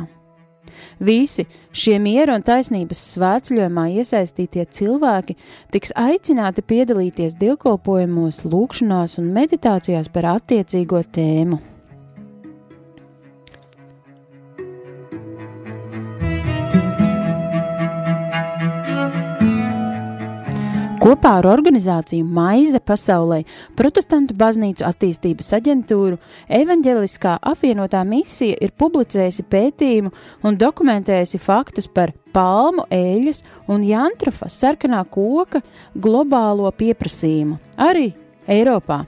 Visi 1.00 1.46
šie 1.74 1.98
miera 2.02 2.36
un 2.38 2.46
taisnības 2.46 3.02
svētceļojumā 3.16 3.88
iesaistītie 4.02 4.66
cilvēki 4.78 5.38
tiks 5.74 5.94
aicināti 5.98 6.66
piedalīties 6.66 7.38
dievkalpojumos, 7.42 8.44
lūkšanās 8.46 9.18
un 9.22 9.34
meditācijās 9.36 10.10
par 10.14 10.32
attiecīgo 10.36 11.04
tēmu. 11.18 11.71
Kopā 21.02 21.32
ar 21.40 21.48
organizāciju 21.50 22.22
Maize 22.30 22.78
pasaulē, 22.86 23.40
Protestantu 23.74 24.36
baznīcu 24.38 24.86
attīstības 24.86 25.48
aģentūru, 25.58 26.20
evaņģeliskā 26.46 27.40
apvienotā 27.52 28.04
misija 28.06 28.60
ir 28.62 28.76
publicējusi 28.78 29.48
pētījumu 29.50 30.12
un 30.46 30.60
dokumentējusi 30.62 31.42
faktus 31.42 31.90
par 31.90 32.14
palmu, 32.36 32.86
eļas 32.94 33.42
un 33.74 33.82
jantrafa 33.90 34.46
sarkanā 34.54 35.02
koka 35.10 35.64
globālo 35.98 36.70
pieprasījumu 36.70 37.58
arī 37.82 38.12
Eiropā. 38.46 39.02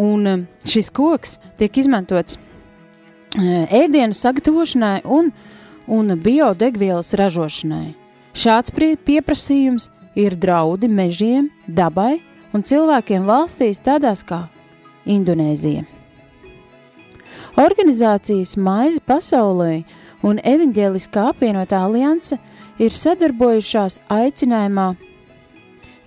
Un 0.00 0.26
um, 0.32 0.48
šis 0.64 0.88
koks 0.96 1.36
tiek 1.60 1.76
izmantots 1.76 2.40
uh, 2.40 3.64
ēdienu 3.68 4.16
sagatavošanai 4.16 5.02
un, 5.04 5.34
un 5.92 6.20
biodegvielas 6.24 7.12
ražošanai. 7.20 7.99
Šāds 8.36 8.72
pieprasījums 8.74 9.90
ir 10.18 10.36
draudi 10.38 10.88
mežiem, 10.88 11.50
dabai 11.66 12.20
un 12.54 12.62
cilvēkiem 12.62 13.26
valstīs 13.26 13.82
tādās 13.82 14.22
kā 14.26 14.46
Indonēzija. 15.06 15.84
Organizācijas 17.58 18.56
Maize 18.56 19.00
pasaulē 19.06 19.82
un 20.22 20.38
Evanģēliskā 20.38 21.30
apvienotā 21.32 21.82
alianse 21.86 22.38
ir 22.78 22.94
sadarbojušās 22.94 23.98
aicinājumā 24.12 24.92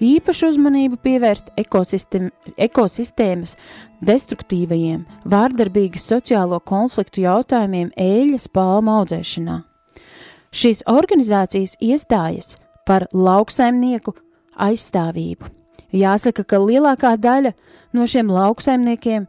īpašu 0.03 0.53
uzmanību 0.53 0.99
pievērst 1.03 1.51
ekosistēm, 1.59 2.29
ekosistēmas 2.57 3.57
destruktīvajiem, 4.03 5.03
vārdarbīgas 5.29 6.07
sociālo 6.12 6.59
konfliktu 6.59 7.23
jautājumiem 7.27 7.93
ēļas 7.99 8.49
palma 8.55 8.99
audzēšanā. 9.01 9.62
Šīs 10.53 10.83
organizācijas 10.85 11.73
iestājas 11.81 12.59
par 12.85 13.07
lauksaimnieku 13.09 14.13
aizstāvību. 14.61 15.49
Jāsaka, 15.93 16.43
ka 16.45 16.59
lielākā 16.61 17.15
daļa 17.17 17.53
no 17.97 18.05
šiem 18.09 18.29
lauksaimniekiem 18.33 19.25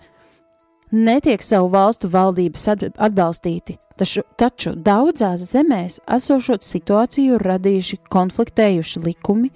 netiek 0.93 1.43
savu 1.43 1.71
valstu 1.73 2.09
valdības 2.13 2.69
atbalstīti, 2.75 3.79
taču, 3.97 4.23
taču 4.37 4.75
daudzās 4.77 5.41
zemēs 5.49 6.01
esošot 6.19 6.63
situāciju 6.65 7.41
radījuši 7.41 7.97
konfliktējuši 8.13 9.05
likumi, 9.09 9.51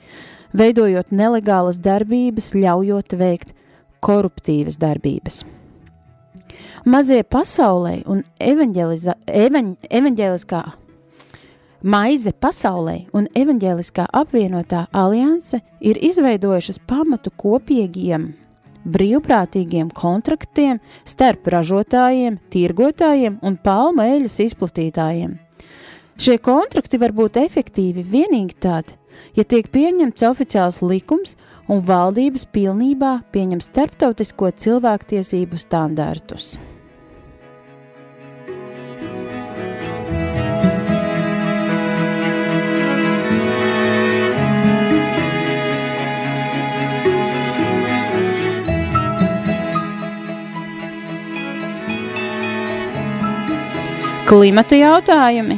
veidojot 0.57 1.13
nelegālas 1.13 1.79
darbības, 1.85 2.55
ļaujot 2.57 3.13
veikt 3.21 3.53
koruptīvas 4.01 4.81
darbības. 4.81 5.45
Mazie 6.89 7.21
pasaulē 7.29 8.09
un 8.09 8.25
evaņģeliskā 8.41 10.63
Maize 11.79 12.33
pasaulē 12.35 13.05
un 13.15 13.29
evaņģēliskā 13.39 14.09
apvienotā 14.11 14.89
alianse 14.91 15.61
ir 15.79 15.99
izveidojušas 16.03 16.81
pamatu 16.91 17.31
kopīgiem, 17.39 18.33
brīvprātīgiem 18.83 19.93
kontraktiem 19.95 20.81
starp 21.07 21.47
ražotājiem, 21.55 22.41
tirgotājiem 22.51 23.37
un 23.47 23.59
palmu 23.63 24.03
eļas 24.03 24.41
izplatītājiem. 24.49 25.37
Šie 26.19 26.35
kontrakti 26.43 26.99
var 26.99 27.15
būt 27.15 27.39
efektīvi 27.45 28.03
vienīgi 28.03 28.59
tad, 28.59 28.91
ja 29.39 29.45
tiek 29.47 29.71
pieņemts 29.71 30.27
oficiāls 30.27 30.81
likums 30.83 31.37
un 31.71 31.85
valdības 31.87 32.49
pilnībā 32.51 33.21
pieņem 33.31 33.63
starptautisko 33.63 34.51
cilvēktiesību 34.51 35.63
standārtus. 35.63 36.57
Klimata 54.29 54.77
jautājumi 54.77 55.55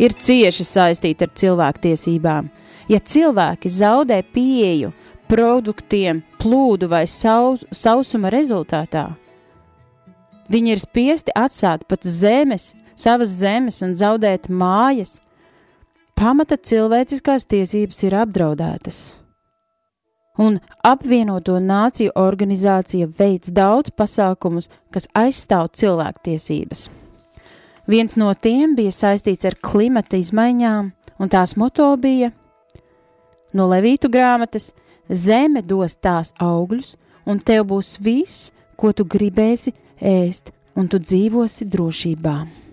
ir 0.00 0.14
cieši 0.16 0.64
saistīti 0.64 1.26
ar 1.26 1.32
cilvēktiesībām. 1.36 2.46
Ja 2.88 2.96
cilvēki 2.96 3.68
zaudē 3.68 4.22
pieeju 4.24 4.94
produktiem 5.28 6.22
plūdu 6.40 6.88
vai 6.88 7.02
sau, 7.04 7.58
sausuma 7.68 8.30
rezultātā, 8.32 9.02
viņi 10.48 10.72
ir 10.72 10.80
spiesti 10.80 11.34
atstāt 11.36 11.84
pat 11.92 12.08
zemes, 12.08 12.70
savas 12.96 13.34
zemes 13.42 13.82
un 13.84 13.92
zaudēt 13.92 14.48
mājas. 14.48 15.18
Pamata 16.16 16.56
cilvēciskās 16.56 17.44
tiesības 17.52 18.00
ir 18.08 18.16
apdraudētas. 18.22 19.02
Un 20.40 20.56
apvienoto 20.88 21.60
nāciju 21.60 22.16
organizācija 22.16 23.12
veids 23.20 23.52
daudz 23.52 23.92
pasākumus, 23.92 24.72
kas 24.88 25.04
aizstāv 25.12 25.68
cilvēktiesības. 25.76 26.88
Viens 27.86 28.16
no 28.20 28.32
tiem 28.34 28.74
bija 28.76 28.92
saistīts 28.92 29.48
ar 29.48 29.56
klimata 29.60 30.18
izmaiņām, 30.20 30.90
un 31.20 31.32
tās 31.32 31.56
moto 31.56 31.88
bija 31.96 32.30
no 33.52 33.68
Levītu 33.70 34.10
grāmatas: 34.12 34.72
Zeme 35.10 35.62
dos 35.62 35.96
tās 35.96 36.34
augļus, 36.38 36.96
un 37.26 37.40
tev 37.40 37.66
būs 37.72 37.96
viss, 38.00 38.50
ko 38.76 38.92
tu 38.92 39.04
gribēsi 39.04 39.74
ēst, 40.00 40.52
un 40.76 40.88
tu 40.88 41.00
dzīvosi 41.02 41.66
drošībā. 41.66 42.69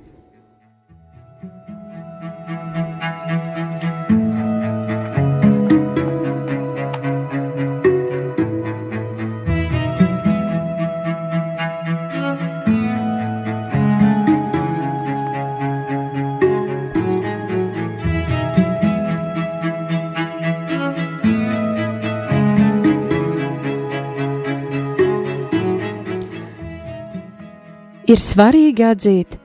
Ir 28.08 28.22
svarīgi 28.22 28.86
atzīt 28.88 29.38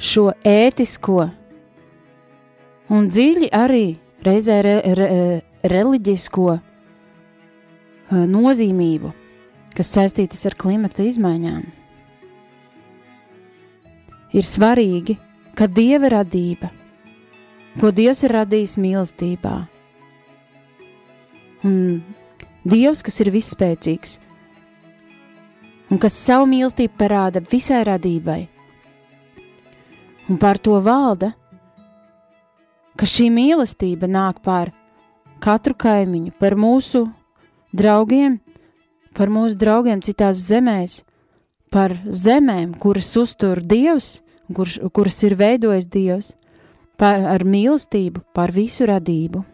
šo 0.00 0.30
ētisko 0.46 1.26
un 2.96 3.08
dziļi 3.10 3.50
arī 3.54 3.86
reizē 4.26 4.60
re, 4.64 4.74
re, 4.98 5.08
reliģisko 5.66 6.48
eh, 6.56 8.24
nozīmību, 8.30 9.12
kas 9.76 9.92
saistītas 9.98 10.46
ar 10.48 10.56
klimata 10.58 11.04
izmaiņām. 11.06 11.64
Ir 14.36 14.44
svarīgi, 14.44 15.16
ka 15.56 15.68
dieva 15.70 16.10
radība, 16.18 16.70
ko 17.80 17.92
dievs 17.94 18.24
ir 18.26 18.34
radījis 18.36 18.76
mīlestībā, 18.82 19.56
un 21.66 21.76
dievs, 22.68 23.02
kas 23.06 23.20
ir 23.24 23.30
visspēcīgs, 23.34 24.18
un 25.90 26.00
kas 26.02 26.16
savu 26.18 26.48
mīlestību 26.50 26.94
parāda 26.98 27.42
visai 27.50 27.82
radībai. 27.86 28.40
Un 30.30 30.40
par 30.42 30.58
to 30.58 30.80
valda, 30.82 31.32
ka 32.98 33.06
šī 33.06 33.28
mīlestība 33.30 34.08
nāk 34.10 34.42
pār 34.42 34.72
katru 35.42 35.76
kaimiņu, 35.78 36.34
par 36.40 36.56
mūsu 36.58 37.06
draugiem, 37.76 38.40
par 39.14 39.30
mūsu 39.30 39.58
draugiem 39.60 40.02
citās 40.02 40.40
zemēs, 40.48 41.02
par 41.70 41.94
zemēm, 42.10 42.74
kuras 42.80 43.12
uztur 43.20 43.62
Dievs 43.62 44.16
kurš, 44.54 44.78
kuras 44.92 45.22
ir 45.22 45.36
veidojis 45.38 45.88
Dievs, 45.90 46.32
par, 46.96 47.20
ar 47.20 47.44
mīlestību 47.44 48.22
par 48.34 48.52
visu 48.54 48.86
radību. 48.88 49.44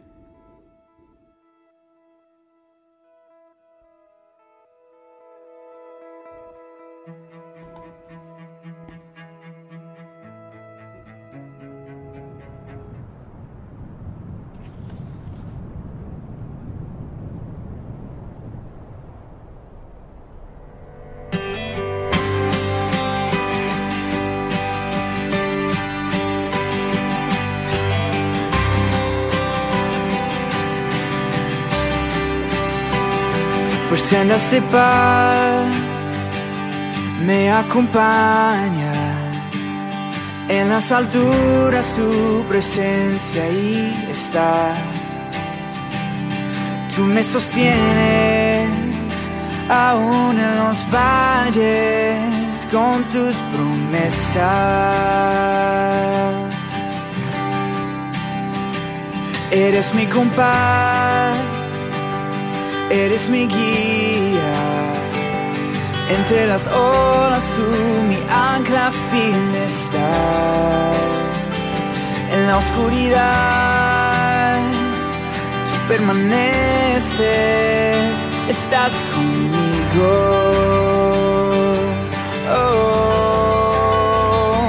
Sendas 34.12 34.50
de 34.50 34.60
paz 34.60 35.74
me 37.24 37.50
acompañas. 37.50 39.16
En 40.50 40.68
las 40.68 40.92
alturas 40.92 41.94
tu 41.94 42.44
presencia 42.46 43.42
ahí 43.42 44.08
está. 44.10 44.74
Tú 46.94 47.02
me 47.04 47.22
sostienes 47.22 48.68
aún 49.70 50.38
en 50.38 50.58
los 50.62 50.78
valles 50.90 52.68
con 52.70 53.02
tus 53.04 53.34
promesas. 53.52 54.42
Eres 59.50 59.94
mi 59.94 60.04
compás 60.06 61.51
eres 62.92 63.28
mi 63.28 63.46
guía. 63.46 64.54
Entre 66.10 66.46
las 66.46 66.66
olas 66.66 67.42
tú 67.56 67.62
mi 68.08 68.18
ancla 68.30 68.92
firme 69.10 69.64
estás. 69.64 70.96
En 72.32 72.46
la 72.46 72.58
oscuridad 72.58 74.58
tú 75.64 75.72
permaneces, 75.88 77.18
estás 78.48 78.92
conmigo. 79.14 80.12
Oh, 82.54 84.68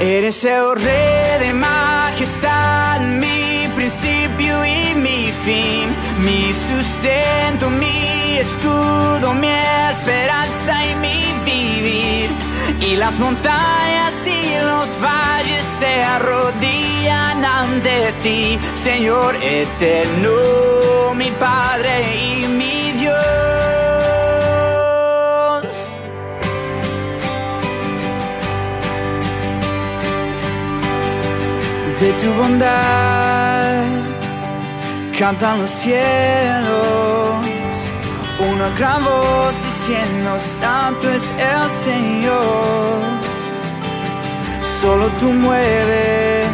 eres 0.00 0.44
el 0.44 0.74
rey 0.76 1.38
de 1.38 1.52
majestad, 1.52 3.00
mi 3.00 3.68
principio 3.76 4.64
y 4.64 4.94
mi 4.96 5.30
fin 5.44 5.91
mi 6.22 6.52
sustento, 6.54 7.70
mi 7.70 8.38
escudo, 8.38 9.34
mi 9.34 9.48
esperanza 9.90 10.84
y 10.86 10.94
mi 10.96 11.34
vivir. 11.44 12.30
Y 12.80 12.96
las 12.96 13.18
montañas 13.18 14.14
y 14.26 14.58
los 14.64 14.88
valles 15.00 15.64
se 15.78 16.02
arrodillan 16.02 17.44
ante 17.44 18.12
ti, 18.22 18.58
Señor 18.74 19.36
eterno, 19.36 21.14
mi 21.14 21.30
Padre 21.32 21.92
y 22.16 22.46
mi 22.48 22.92
Dios. 23.00 23.16
De 32.00 32.12
tu 32.20 32.34
bondad 32.34 33.11
cantan 35.22 35.60
los 35.60 35.70
cielos, 35.70 36.02
una 38.40 38.68
gran 38.76 39.04
voz 39.04 39.54
diciendo, 39.62 40.36
Santo 40.36 41.08
es 41.08 41.30
el 41.38 41.68
Señor. 41.68 42.98
Solo 44.80 45.06
tú 45.20 45.30
mueves 45.30 46.48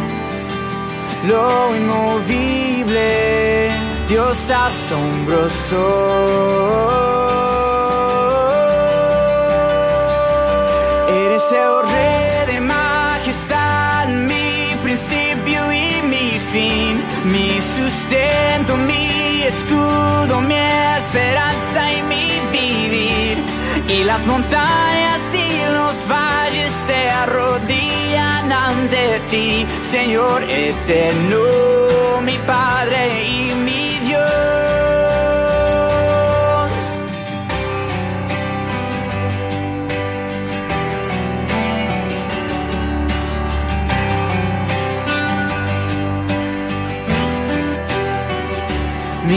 lo 1.25 1.75
inmovible, 1.75 3.71
Dios 4.07 4.51
asombroso. 4.51 5.83
Eres 11.09 11.51
el 11.51 11.88
mi 17.25 17.59
sustento, 17.61 18.77
mi 18.77 19.41
escudo, 19.43 20.41
mi 20.41 20.55
esperanza 20.97 21.91
y 21.91 22.03
mi 22.03 22.27
vivir. 22.51 23.37
Y 23.87 24.03
las 24.03 24.25
montañas 24.25 25.21
y 25.33 25.73
los 25.73 26.07
valles 26.07 26.71
se 26.71 27.09
arrodillan 27.09 28.51
ante 28.51 29.19
ti, 29.31 29.65
Señor 29.81 30.43
eterno, 30.43 32.21
mi 32.21 32.37
Padre 32.45 33.23
y 33.25 33.55
mi 33.55 33.88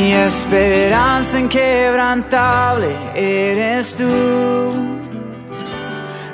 Mi 0.02 0.12
esperanza 0.14 1.38
inquebrantable 1.38 2.92
eres 3.14 3.94
tú. 3.94 4.74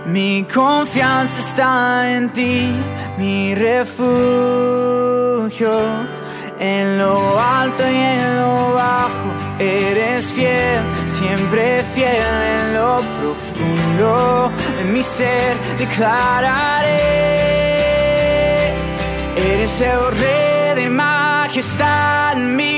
Mi 0.06 0.42
confianza 0.44 1.38
está 1.38 2.10
en 2.16 2.30
ti, 2.30 2.72
mi 3.18 3.54
refugio. 3.54 4.88
En 6.58 6.96
lo 6.96 7.38
alto 7.38 7.82
y 7.86 7.94
en 7.94 8.36
lo 8.38 8.72
bajo 8.72 9.28
eres 9.58 10.24
fiel, 10.24 10.82
siempre 11.06 11.84
fiel 11.94 12.42
en 12.56 12.72
lo 12.72 13.02
profundo 13.20 14.50
de 14.78 14.84
mi 14.84 15.02
ser 15.02 15.58
declararé. 15.76 16.96
Eres 19.36 19.78
el 19.82 20.00
rey 20.22 20.74
de 20.74 20.88
majestad, 20.88 22.34
mi 22.36 22.77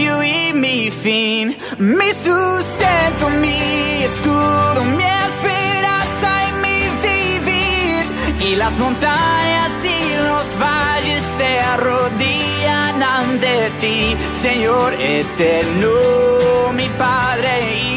y 0.00 0.52
mi 0.54 0.90
fin, 0.90 1.56
mi 1.78 2.10
sustento, 2.12 3.28
mi 3.40 4.02
escudo, 4.02 4.82
mi 4.96 5.04
esperanza 5.04 6.48
y 6.48 6.52
mi 6.64 6.78
vivir. 7.04 8.06
Y 8.48 8.56
las 8.56 8.78
montañas 8.78 9.72
y 9.84 10.16
los 10.24 10.58
valles 10.58 11.22
se 11.22 11.60
arrodillan 11.60 13.02
ante 13.02 13.70
ti, 13.80 14.16
Señor 14.32 14.94
eterno, 14.94 16.72
mi 16.72 16.88
Padre 16.98 17.89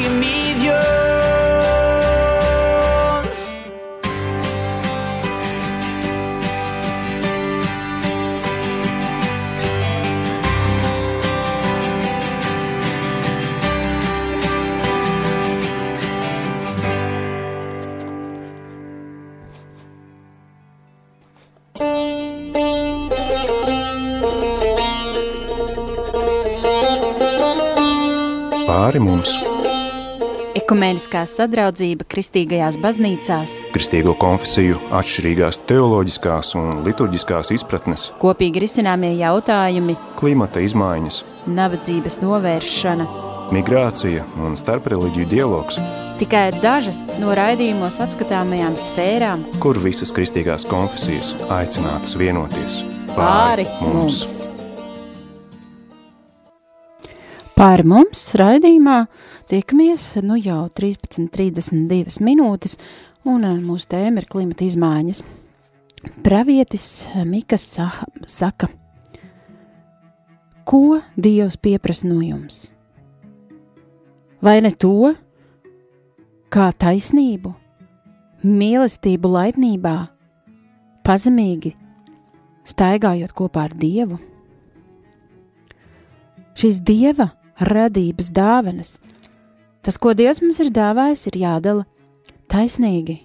Pāri 28.94 29.08
mums, 29.10 29.32
Ekumeniskā 30.54 31.24
sadraudzība 31.26 32.06
kristīgajās 32.06 32.76
baznīcās, 32.78 33.56
kristīgo 33.74 34.14
konfesiju, 34.22 34.78
atšķirīgās 34.94 35.64
teoloģiskās 35.66 36.52
un 36.60 36.84
liturģiskās 36.86 37.50
izpratnes, 37.58 38.04
kopīgi 38.22 38.62
risināmie 38.62 39.16
jautājumi, 39.18 39.98
klimata 40.22 40.62
izmaiņas, 40.62 41.24
nabadzības 41.50 42.20
novēršana. 42.22 43.10
migrācija 43.58 44.30
un 44.46 44.54
starpreliģiju 44.62 45.30
dialogs, 45.34 45.82
Tikai 46.22 46.52
dažas 46.62 47.02
no 47.18 47.34
raidījumos 47.34 47.98
apskatāmajām 47.98 48.78
sfērām. 48.78 49.50
Kur 49.58 49.82
visas 49.82 50.14
kristīgās 50.14 50.70
konfesijas 50.70 51.34
aicinātas 51.50 52.14
vienoties? 52.14 52.84
Pāri 53.18 53.66
mums. 53.82 54.54
Pāri 57.64 57.86
mums 57.88 58.20
raidījumā 58.36 59.06
tiekamies 59.48 60.18
nu 60.28 60.36
jau 60.36 60.66
13.32 60.76 62.20
minūtes, 62.20 62.74
un 63.24 63.46
eh, 63.48 63.54
mūsu 63.64 63.86
tēma 63.94 64.20
ir 64.20 64.26
klimata 64.28 64.66
izmaiņas. 64.66 65.22
pravietis 66.26 66.88
Mikas 67.24 67.64
saka, 68.28 68.68
ko 70.68 71.00
Dievs 71.16 71.56
pieprasa 71.56 72.10
no 72.10 72.18
jums? 72.20 72.66
Vai 74.44 74.58
ne 74.60 74.72
to, 74.76 75.14
kā 76.52 76.66
taisnību, 76.76 77.54
mīlestību 78.44 79.32
laipnībā, 79.38 79.94
pazemīgi 81.08 81.72
staigājot 82.68 83.32
kopā 83.32 83.70
ar 83.70 83.78
Dievu? 83.86 84.20
Šīs 86.60 86.84
Dieva 86.84 87.30
radības 87.60 88.32
dāvanas, 88.34 88.98
tas, 89.84 89.98
ko 89.98 90.14
Dievs 90.18 90.42
mums 90.42 90.60
ir 90.64 90.72
dāvājis, 90.74 91.28
ir 91.30 91.40
jādala 91.44 91.86
taisnīgi. 92.52 93.20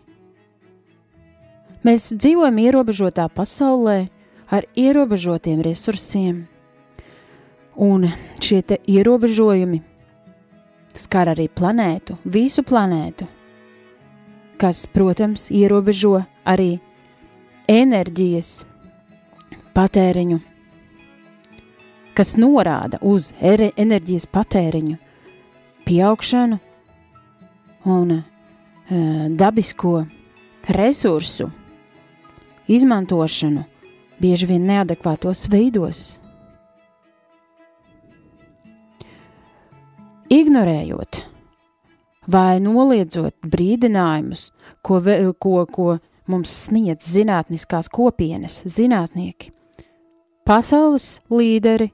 Mēs 1.87 2.11
dzīvojam 2.13 2.59
ierobežotā 2.61 3.29
pasaulē 3.33 4.09
ar 4.51 4.67
ierobežotiem 4.77 5.63
resursiem, 5.65 6.43
un 7.79 8.09
šie 8.43 8.63
ierobežojumi 8.91 9.81
skar 10.99 11.31
arī 11.33 11.47
planētu, 11.49 12.19
visu 12.25 12.65
planētu, 12.67 13.29
kas, 14.59 14.87
protams, 14.91 15.47
ierobežo 15.55 16.19
arī 16.49 16.81
enerģijas 17.71 18.65
patēriņu 19.77 20.41
kas 22.19 22.35
norāda 22.35 22.99
uz 23.07 23.31
enerģijas 23.39 24.27
patēriņu, 24.35 24.97
pieaugšanu 25.87 26.57
un 27.87 28.15
e, 28.19 28.23
dabisko 29.39 30.01
resursu 30.75 31.47
izmantošanu 32.67 33.63
bieži 34.19 34.49
vien 34.51 34.67
neadekvātos 34.67 35.45
veidos. 35.53 36.01
Ignorējot 40.29 41.21
vai 42.29 42.59
noliedzot 42.61 43.47
brīdinājumus, 43.47 44.49
ko, 44.83 44.99
ko, 45.39 45.55
ko 45.71 45.87
mums 46.29 46.57
sniedz 46.67 47.07
zinātniskās 47.15 47.89
kopienas, 47.89 48.59
zinātnieki, 48.67 49.55
pasaules 50.45 51.21
līderi 51.31 51.93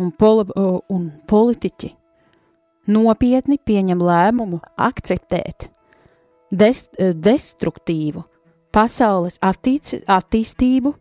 un, 0.00 0.10
poli 0.16 0.46
un 0.90 1.08
politiķi 1.30 1.92
nopietni 2.90 3.60
pieņem 3.62 4.02
lēmumu 4.02 4.60
akceptēt 4.80 5.68
dest 6.50 6.96
destruktīvu 6.98 8.24
pasaules 8.74 9.38
attīc 9.42 9.96
attīstību, 10.10 10.94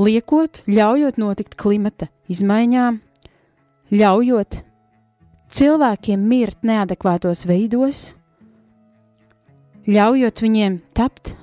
liekot, 0.00 0.62
ļaujot 0.68 1.18
notikt 1.20 1.56
klimata 1.60 2.08
izmaiņām, 2.32 3.00
ļaujot 3.92 4.60
cilvēkiem 5.52 6.28
mirt 6.28 6.64
neadekvātos 6.68 7.44
veidos, 7.48 8.12
ļaujot 9.88 10.44
viņiem 10.44 10.80
tapt 10.96 11.34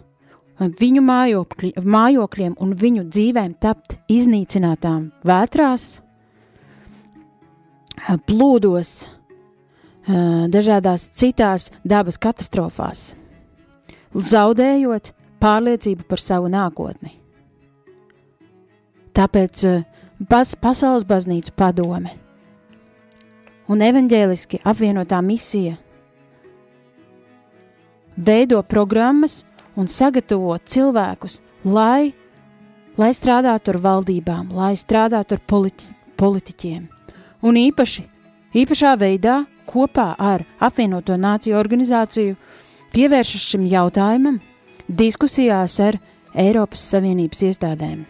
viņu 0.80 1.04
mājokļi, 1.04 1.74
mājokļiem 1.84 2.58
un 2.62 2.74
viņu 2.80 3.06
dzīvēm 3.10 3.56
tapt 3.62 3.98
iznīcinātām 4.12 5.10
vētrās, 5.26 6.05
plūdos, 8.28 9.08
dažādās 10.54 11.08
citās 11.18 11.72
dabas 11.84 12.20
katastrofās, 12.22 13.16
zaudējot 14.14 15.12
pārliecību 15.42 16.06
par 16.10 16.22
savu 16.22 16.52
nākotni. 16.52 17.16
Tāpēc 19.16 19.64
pas, 20.30 20.54
Pasaules 20.60 21.08
baznīcu 21.08 21.56
padome 21.56 22.14
un 23.72 23.82
evaņģēliski 23.82 24.62
apvienotā 24.68 25.22
misija 25.26 25.78
veido 28.16 28.62
programmas 28.64 29.44
un 29.76 29.90
sagatavo 29.92 30.56
cilvēkus, 30.64 31.42
lai, 31.66 32.14
lai 33.00 33.12
strādātu 33.16 33.74
ar 33.74 33.82
valdībām, 33.88 34.52
lai 34.56 34.76
strādātu 34.80 35.40
ar 35.40 35.48
politi 35.48 35.96
politiķiem 36.16 36.95
un 37.46 37.60
īpaši, 37.62 38.06
īpašā 38.58 38.96
veidā 39.02 39.44
kopā 39.70 40.14
ar 40.18 40.46
apvienoto 40.64 41.18
nāciju 41.20 41.60
organizāciju 41.60 42.36
pievēršas 42.96 43.52
šim 43.54 43.70
jautājumam 43.70 44.42
diskusijās 44.88 45.80
ar 45.84 46.02
Eiropas 46.36 46.84
Savienības 46.92 47.46
iestādēm. 47.50 48.04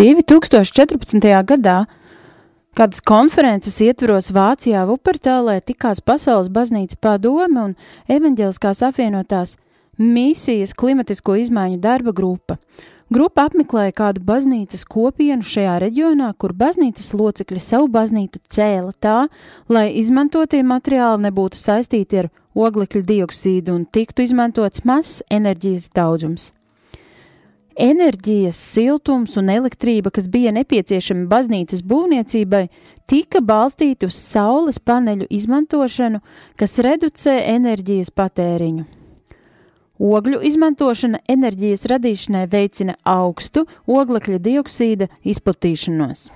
2014. 0.00 1.44
gadā 1.44 1.84
kādas 2.80 3.02
konferences 3.04 3.74
ietvaros 3.84 4.30
Vācijā 4.32 4.86
Vupertālē 4.88 5.58
tikās 5.60 5.98
Pasaules 6.00 6.48
baznīca 6.48 6.96
padome 7.04 7.64
un 7.66 7.74
evaņģeliskās 8.08 8.80
apvienotās 8.86 9.58
misijas 10.00 10.72
klimatisko 10.72 11.36
izmaiņu 11.42 11.76
darba 11.82 12.14
grupa. 12.16 12.56
Grupa 13.12 13.48
apmeklēja 13.50 13.92
kādu 13.98 14.22
baznīcas 14.24 14.86
kopienu 14.88 15.44
šajā 15.44 15.74
reģionā, 15.82 16.30
kur 16.40 16.54
baznīcas 16.56 17.10
locekļi 17.12 17.60
savu 17.60 17.90
baznīcu 17.92 18.40
cēla 18.48 18.94
tā, 18.96 19.18
lai 19.68 19.90
izmantotie 20.00 20.62
materiāli 20.64 21.26
nebūtu 21.26 21.60
saistīti 21.60 22.22
ar 22.22 22.30
oglekļa 22.54 23.04
dioksīdu 23.12 23.76
un 23.76 23.84
tiktu 23.92 24.24
izmantots 24.24 24.86
mazs 24.88 25.20
enerģijas 25.28 25.90
daudzums 25.92 26.48
enerģijas, 27.80 28.58
siltums 28.74 29.36
un 29.40 29.50
elektrība, 29.52 30.12
kas 30.14 30.28
bija 30.30 30.52
nepieciešami 30.54 31.26
baznīcas 31.30 31.82
būvniecībai, 31.86 32.66
tika 33.10 33.42
balstīti 33.44 34.08
uz 34.10 34.18
saules 34.20 34.78
paneļu 34.78 35.28
izmantošanu, 35.30 36.20
kas 36.60 36.78
reducē 36.84 37.38
enerģijas 37.54 38.12
patēriņu. 38.14 38.86
Ogļu 40.00 40.38
izmantošana 40.48 41.20
enerģijas 41.28 41.84
radīšanai 41.92 42.46
veicina 42.48 42.94
augstu 43.04 43.66
oglekļa 43.84 44.38
dioksīda 44.46 45.10
izplatīšanos. 45.28 46.30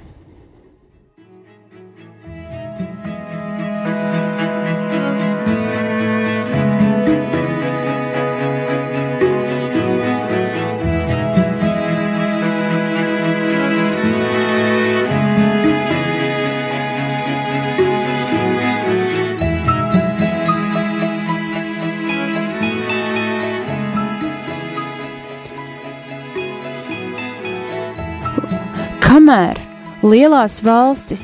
Kamēr 29.35 29.59
lielās 30.07 30.61
valstis, 30.63 31.23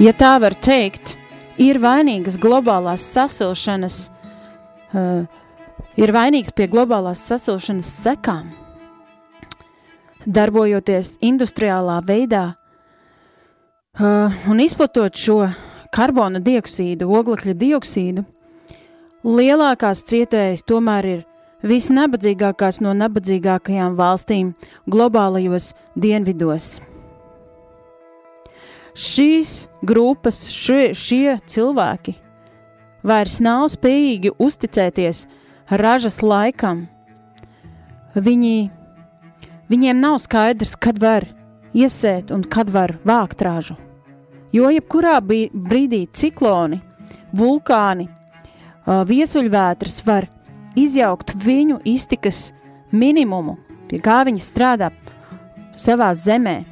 ja 0.00 0.14
tā 0.16 0.30
var 0.40 0.54
teikt, 0.56 1.18
ir 1.60 1.76
vainīgas 1.82 2.38
globālās 2.40 3.02
sasilšanas, 3.12 3.98
uh, 4.96 5.26
ir 6.00 6.12
vainīgs 6.16 6.54
pie 6.56 6.70
globālās 6.72 7.20
sasilšanas 7.28 7.90
sekām, 8.06 8.48
darbojoties 10.24 11.18
industriālā 11.28 11.98
veidā 12.08 12.46
uh, 14.00 14.32
un 14.48 14.64
izplatot 14.64 15.20
šo 15.20 15.42
karbona 15.92 16.40
dioksīdu, 16.40 17.04
oglekļa 17.20 17.58
dioksīdu, 17.66 18.24
lielākās 19.28 20.06
cietējas 20.08 20.64
tomēr 20.72 21.12
ir 21.18 21.22
visnabadzīgākās 21.64 22.80
no 22.84 22.92
nabadzīgākajām 22.98 23.96
valstīm 23.98 24.52
globālajos 24.90 25.72
dienvidos. 25.96 26.78
Šīs 28.94 29.64
grupas, 29.82 30.44
šie, 30.54 30.92
šie 30.94 31.38
cilvēki 31.50 32.14
vairs 33.04 33.40
nav 33.42 33.66
spējīgi 33.72 34.36
uzticēties 34.38 35.24
ražas 35.80 36.20
laikam. 36.22 36.84
Viņi, 38.14 38.70
viņiem 39.72 39.98
nav 39.98 40.20
skaidrs, 40.22 40.76
kad 40.78 41.00
var 41.02 41.26
iesēt 41.74 42.30
un 42.30 42.44
kad 42.46 42.70
var 42.70 42.94
vākt 43.02 43.42
ražu. 43.42 43.74
Jo 44.54 44.70
jebkurā 44.70 45.16
brīdī 45.26 46.04
cikloni, 46.14 46.78
vulkāni, 47.34 48.06
viesuļvētras 48.86 50.04
var 50.06 50.28
izjaukt 50.78 51.34
viņu 51.44 51.80
iztikas 51.88 52.52
minimumu, 52.94 53.56
pie 53.88 54.00
kā 54.02 54.22
viņi 54.26 54.42
strādā 54.42 54.90
savā 55.78 56.12
zemē. 56.14 56.62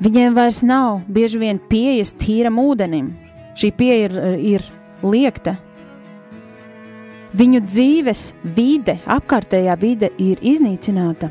Viņiem 0.00 0.36
vairs 0.36 0.62
nav 0.64 1.02
bieži 1.12 1.40
vien 1.42 1.58
pieejas 1.60 2.14
tīram 2.16 2.56
ūdenim. 2.62 3.10
Šī 3.60 3.68
pieeja 3.76 4.06
ir, 4.06 4.14
ir 4.54 4.64
liekta. 5.04 5.58
Viņu 7.36 7.60
dzīves 7.62 8.22
vide, 8.56 8.96
apkārtējā 9.04 9.76
vide 9.78 10.08
ir 10.18 10.40
iznīcināta. 10.40 11.28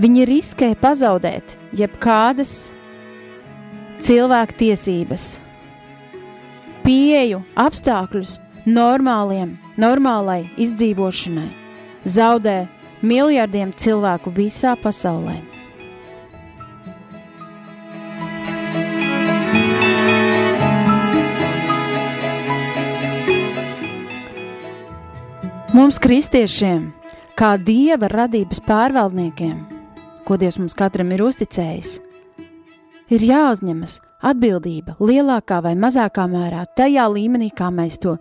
Viņi 0.00 0.24
riskē 0.30 0.70
pazaudēt 0.80 1.58
jebkādas 1.76 2.70
cilvēku 4.00 4.56
tiesības, 4.62 5.26
pieeju 6.84 7.42
apstākļus 7.58 8.38
normāliem, 8.68 9.56
normālai 9.80 10.44
izdzīvošanai, 10.60 11.48
zaudē 12.04 12.64
miljardiem 13.02 13.72
cilvēku 13.72 14.32
visā 14.36 14.76
pasaulē. 14.80 15.38
Mums, 25.70 26.00
kristiešiem, 26.02 26.88
kā 27.38 27.54
dieva 27.62 28.08
radības 28.10 28.58
pārvaldniekiem, 28.66 29.54
ko 30.26 30.36
Dievs 30.36 30.58
mums 30.58 30.74
katram 30.74 31.12
ir 31.14 31.22
uzticējis, 31.22 31.92
ir 33.14 33.24
jāuzņemas 33.28 34.00
atbildība 34.20 34.96
lielākā 35.00 35.60
vai 35.64 35.74
mazākā 35.78 36.26
mērā 36.30 36.64
tajā 36.76 37.06
līmenī, 37.12 37.50
kā 37.56 37.70
mēs 37.74 37.98
to 38.02 38.16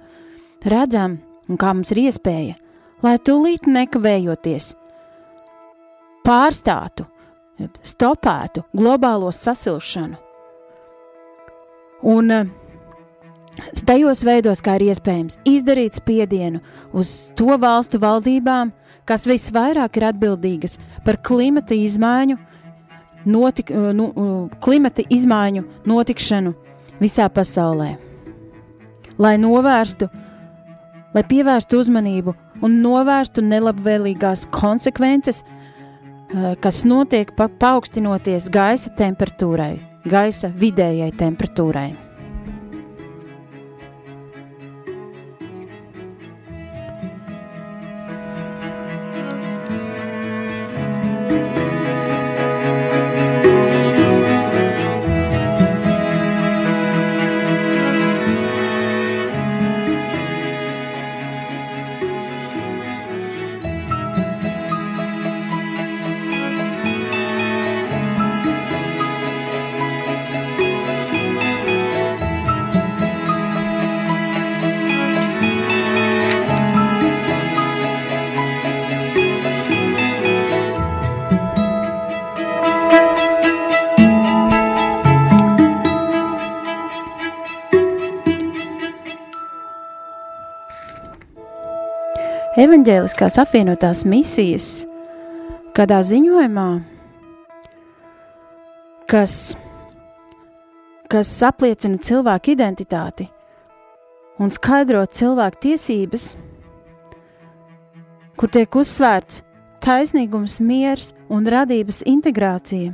redzam 0.65 1.19
un 1.49 1.59
kā 1.59 1.73
mums 1.73 1.91
ir 1.93 2.03
iespēja, 2.05 2.55
lai 3.03 3.17
tūlīt 3.17 3.67
nekavējoties 3.67 4.73
pārstātu, 6.25 7.07
stopētu 7.83 8.63
globālo 8.75 9.31
sasilšanu. 9.35 10.19
Un 12.09 12.31
uh, 12.31 12.51
tajos 13.85 14.23
veidos, 14.23 14.61
kā 14.63 14.77
ir 14.79 14.89
iespējams 14.93 15.39
izdarīt 15.47 15.99
spiedienu 15.99 16.61
uz 16.95 17.31
to 17.35 17.57
valstu 17.59 17.99
valdībām, 17.99 18.71
kas 19.09 19.25
visvairāk 19.27 19.97
ir 19.99 20.09
atbildīgas 20.11 20.77
par 21.05 21.19
klimata 21.25 21.75
izmaiņu, 21.75 22.37
notik, 23.26 23.72
uh, 23.74 23.91
nu, 23.95 24.09
uh, 24.15 24.59
klimata 24.63 25.03
izmaiņu 25.09 25.65
notikšanu 25.89 26.53
visā 27.01 27.30
pasaulē. 27.32 27.93
Lai 29.20 29.36
novērstu, 29.38 30.07
lai 31.13 31.24
pievērstu 31.28 31.80
uzmanību 31.84 32.36
un 32.63 32.82
novērstu 32.84 33.43
nelabvēlīgās 33.45 34.47
konsekvences, 34.55 35.43
uh, 35.43 36.53
kas 36.61 36.84
notiek 36.88 37.36
pa, 37.36 37.49
paaugstinoties 37.49 38.51
gaisa 38.53 38.93
temperatūrai, 38.99 39.74
gaisa 40.07 40.53
vidējai 40.55 41.11
temperatūrai. 41.20 42.09
Evaņģēliskās 92.60 93.38
apvienotās 93.39 94.01
misijas 94.10 94.66
kādā 95.78 96.01
ziņojumā, 96.03 96.66
kas, 99.07 99.36
kas 101.07 101.32
apliecina 101.47 102.01
cilvēku 102.03 102.51
identitāti 102.57 103.30
un 104.43 104.51
skaidro 104.51 105.05
cilvēku 105.07 105.62
tiesības, 105.70 106.28
kur 108.36 108.51
tiek 108.51 108.80
uzsvērts 108.82 109.39
taisnīgums, 109.80 110.60
miers 110.60 111.14
un 111.32 111.47
radības 111.47 112.03
integrācija. 112.12 112.91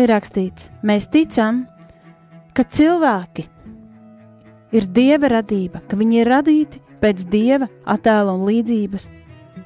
Ir 0.00 0.10
rakstīts, 0.10 0.72
mēs 0.82 1.06
ticam, 1.14 1.62
ka 2.58 2.66
cilvēki 2.66 3.46
ir 4.74 4.94
dieva 4.98 5.36
radība, 5.38 5.86
ka 5.86 5.98
viņi 5.98 6.24
ir 6.24 6.36
radīti 6.38 6.86
pēc 7.00 7.24
dieva 7.32 7.68
attēla 7.88 8.34
un 8.36 8.46
līdzības, 8.48 9.08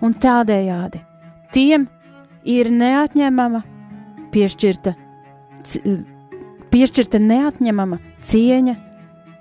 un 0.04 0.14
tādējādi 0.20 1.02
tiem 1.54 1.86
ir 2.44 2.70
neatņemama 2.72 3.62
piešķirta, 4.34 4.94
piešķirta 6.72 7.20
neatņemama 7.22 8.00
cieņa 8.24 8.74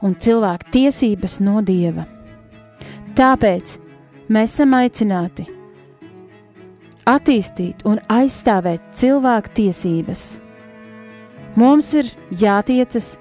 un 0.04 0.16
cilvēka 0.20 0.72
tiesības 0.76 1.40
no 1.44 1.62
dieva. 1.66 2.06
Tāpēc 3.18 3.78
mēs 4.34 4.56
esam 4.56 4.74
aicināti 4.78 5.48
attīstīt 7.10 7.84
un 7.88 8.00
aizstāvēt 8.12 8.94
cilvēku 8.98 9.54
tiesības. 9.60 10.24
Mums 11.60 11.92
ir 12.00 12.10
jātiecas 12.40 13.18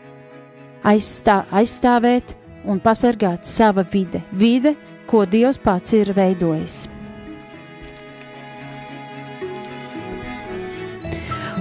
aizstā, 0.89 1.43
aizstāvēt 1.53 2.37
un 2.65 2.81
pasargāt 2.81 3.47
sava 3.49 3.85
vide, 3.93 4.23
vide, 4.33 4.75
ko 5.07 5.25
Dievs 5.27 5.59
pats 5.63 5.95
ir 5.99 6.13
veidojis. 6.17 6.87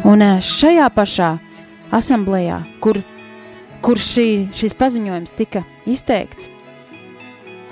Un 0.05 0.21
eh, 0.25 0.39
šajā 0.41 0.87
pašā 0.95 1.35
asamblējā, 1.93 2.61
kur, 2.81 3.01
kur 3.85 3.99
šī, 3.99 4.47
šis 4.55 4.73
paziņojums 4.79 5.37
tika 5.37 5.65
izteikts, 5.89 6.49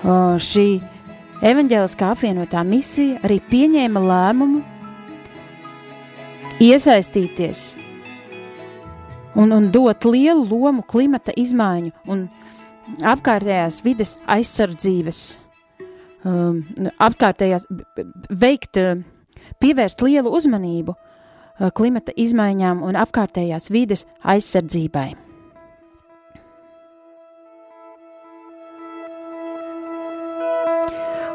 šī 0.04 0.68
evaņģēliskā 1.44 2.12
apvienotā 2.14 2.64
misija 2.64 3.20
arī 3.24 3.40
pieņēma 3.50 4.00
lēmumu 4.04 4.62
iesaistīties 6.64 7.76
un, 9.36 9.52
un 9.52 9.70
dot 9.72 10.06
lielu 10.08 10.44
lomu 10.48 10.84
klimata 10.84 11.36
izmaiņu 11.36 11.92
un 12.08 12.28
apkārtējās 13.14 13.82
vides 13.86 14.16
aizsardzības, 14.28 15.22
um, 16.26 16.62
apkārtējās 17.00 17.68
veikt, 18.30 18.80
pievērst 19.60 20.04
lielu 20.06 20.34
uzmanību 20.36 20.96
uh, 20.96 21.72
klimata 21.76 22.16
izmaiņām 22.16 22.84
un 22.86 23.00
apkārtējās 23.00 23.70
vides 23.74 24.06
aizsardzībai. 24.24 25.10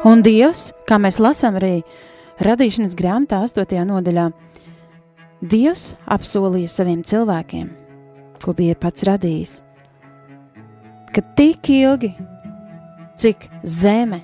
Un 0.04 0.20
Dievs, 0.20 0.66
kā 0.84 0.98
mēs 1.00 1.16
lasām 1.16 1.56
arī 1.56 1.78
radīšanas 2.44 2.92
grāmatā 2.98 3.38
8. 3.46 3.86
nodaļā, 3.88 4.26
Dievs 5.44 5.94
apsolīja 6.04 6.68
saviem 6.68 7.00
cilvēkiem, 7.04 7.70
ko 8.44 8.52
bija 8.56 8.76
pats 8.80 9.06
radījis, 9.08 9.62
ka 11.14 11.22
tik 11.38 11.68
ilgi, 11.70 12.10
cik 13.14 13.46
zeme 13.62 14.18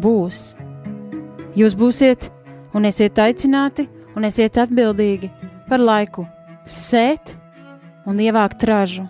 būs, 0.00 0.54
jūs 1.56 1.76
būsiet 1.76 2.28
un 2.76 2.84
esiet 2.88 3.16
aicināti 3.18 3.86
un 4.16 4.28
esiet 4.28 4.58
atbildīgi 4.60 5.30
par 5.70 5.80
laiku 5.80 6.26
sēt 6.68 7.34
un 8.04 8.20
ievākt 8.20 8.66
ražu. 8.68 9.06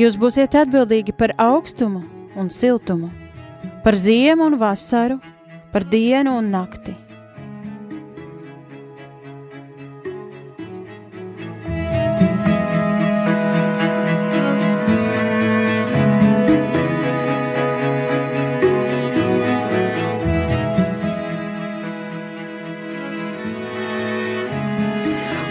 Jūs 0.00 0.16
būsiet 0.18 0.56
atbildīgi 0.58 1.12
par 1.14 1.36
augstumu 1.38 2.02
un 2.40 2.48
siltumu, 2.50 3.12
par 3.84 3.94
ziemu 3.94 4.48
un 4.48 4.58
vasaru, 4.58 5.20
par 5.70 5.84
dienu 5.90 6.38
un 6.40 6.50
nakti. 6.50 6.96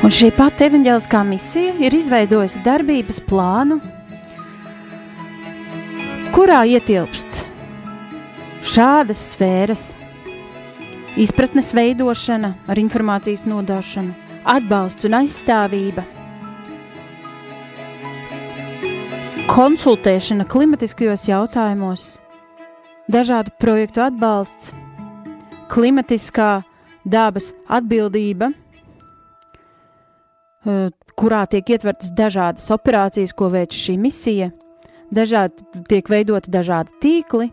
Un 0.04 0.12
šī 0.12 0.34
pati 0.36 0.66
evanģēliskā 0.66 1.22
misija 1.24 1.78
ir 1.80 1.94
izveidojusi 1.96 2.60
darbības 2.66 3.22
plānu, 3.24 3.78
kurā 6.36 6.58
ietilpst 6.68 7.38
šādas 8.68 9.22
sfēras- 9.32 9.84
izpratnes 11.24 11.72
veidošana, 11.72 12.50
ar 12.68 12.82
informācijas 12.82 13.46
nodāšanu, 13.48 14.12
atbalsts 14.44 15.08
un 15.08 15.16
aizstāvība, 15.22 16.04
konsultēšana 19.48 20.44
klimatiskajos 20.52 21.30
jautājumos, 21.32 22.04
dažādu 23.08 23.56
projektu 23.58 24.04
atbalsts, 24.04 24.74
klimatiskā 25.72 26.66
dabas 27.08 27.54
atbildība 27.70 28.52
kurā 30.64 31.44
tiek 31.50 31.70
ietvertas 31.76 32.12
dažādas 32.16 32.70
operācijas, 32.74 33.34
ko 33.36 33.50
veic 33.54 33.76
šī 33.76 33.98
misija. 34.02 34.52
Dažādi, 35.14 35.66
tiek 35.90 36.08
veidoti 36.10 36.50
dažādi 36.50 36.96
tīkli, 37.04 37.52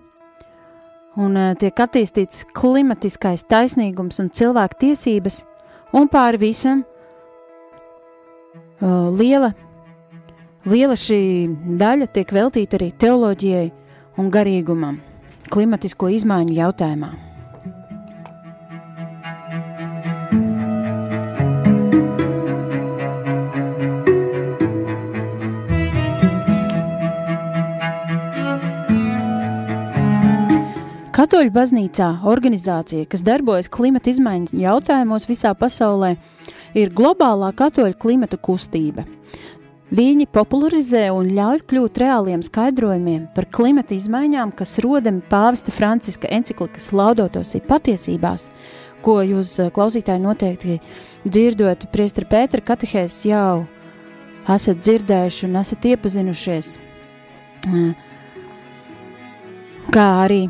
un 1.21 1.37
uh, 1.37 1.55
tiek 1.61 1.77
attīstīts 1.85 2.47
klimatiskais 2.57 3.45
taisnīgums 3.51 4.21
un 4.23 4.31
cilvēku 4.33 4.79
tiesības, 4.87 5.43
un 5.93 6.09
pāri 6.09 6.41
visam 6.41 6.85
uh, 8.81 9.11
liela, 9.13 9.53
liela 10.65 10.97
šī 10.97 11.21
daļa 11.81 12.07
tiek 12.15 12.33
veltīta 12.33 12.81
arī 12.81 12.93
teoloģijai 12.97 13.69
un 14.21 14.31
garīgumam, 14.33 15.01
klimatisko 15.53 16.09
izmaiņu 16.17 16.57
jautājumā. 16.63 17.30
Katoļu 31.21 31.51
baznīcā 31.53 32.07
organizācija, 32.25 33.05
kas 33.13 33.21
darbojas 33.21 33.67
klimata 33.69 34.09
izmaiņu 34.09 34.57
jautājumos 34.57 35.27
visā 35.29 35.51
pasaulē, 35.53 36.15
ir 36.73 36.93
globālā 36.97 37.51
katoļu 37.59 37.99
klimata 38.01 38.39
kustība. 38.41 39.05
Viņi 39.93 40.25
popularizē 40.33 41.03
un 41.13 41.29
ļauj 41.37 41.61
kļūt 41.69 42.01
reāliem 42.01 42.45
skaidrojumiem 42.47 43.27
par 43.35 43.51
klimata 43.53 43.93
izmaiņām, 43.99 44.55
kas 44.57 44.79
rodami 44.81 45.21
pāvesta 45.29 45.75
Franciska 45.77 46.31
enciklikas 46.39 46.89
laudotos 46.97 47.53
ir 47.59 47.67
patiesībās, 47.69 48.47
ko 49.05 49.19
jūs 49.21 49.59
eh, 49.61 49.69
klausītāji 49.77 50.25
noteikti 50.25 50.79
dzirdot 51.29 51.85
priestara 51.93 52.31
Pētera 52.33 52.65
katehēs 52.73 53.19
jau 53.29 53.67
esat 54.57 54.81
dzirdējuši 54.81 55.47
un 55.51 55.61
esat 55.67 55.85
iepazinušies. 55.93 56.73
Eh, 57.69 57.93
kā 59.93 60.09
arī 60.25 60.47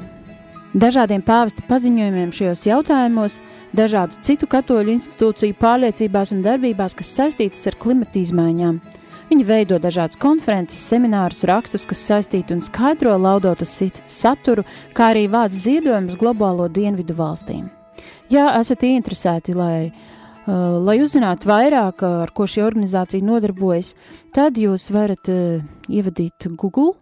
dažādiem 0.74 1.22
pāvesta 1.24 1.64
paziņojumiem 1.68 2.30
šajos 2.34 2.64
jautājumos, 2.68 3.40
dažādu 3.76 4.18
citu 4.26 4.48
katoļu 4.50 4.94
institūciju 4.96 5.56
pārliecībās 5.60 6.32
un 6.34 6.42
darbībās, 6.46 6.94
kas 6.98 7.12
saistītas 7.18 7.66
ar 7.70 7.78
klimata 7.80 8.20
izmaiņām. 8.20 8.80
Viņi 9.30 9.46
veido 9.46 9.78
dažādas 9.78 10.18
konferences, 10.18 10.80
seminārus, 10.90 11.44
rakstus, 11.46 11.84
kas 11.86 12.00
saistīti 12.02 12.56
un 12.56 12.62
skaidro 12.66 13.14
laudotu 13.14 13.66
saturu, 13.66 14.64
kā 14.94 15.12
arī 15.12 15.28
vāc 15.30 15.54
ziedojumus 15.54 16.18
globālo 16.18 16.66
dienvidu 16.66 17.14
valstīm. 17.14 17.68
Ja 18.30 18.48
esat 18.58 18.82
interesēti, 18.86 19.54
lai, 19.54 19.90
uh, 19.90 20.80
lai 20.82 20.98
uzzinātu 21.02 21.46
vairāk, 21.46 22.02
ar 22.02 22.34
ko 22.34 22.46
šī 22.50 22.64
organizācija 22.66 23.22
nodarbojas, 23.22 23.94
tad 24.34 24.58
jūs 24.58 24.90
varat 24.90 25.30
uh, 25.30 25.62
ievadīt 25.86 26.50
Google 26.58 26.96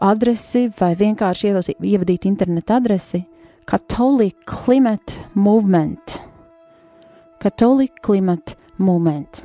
adresi 0.00 0.68
vai 0.78 0.94
vienkārši 0.98 1.52
ievadīt 1.82 2.26
interneta 2.28 2.78
adresi 2.78 3.24
Catholic 3.68 4.36
Climate 4.46 5.12
Movement. 5.34 6.18
Catholic 7.38 8.00
Climate 8.02 8.56
Movement. 8.78 9.42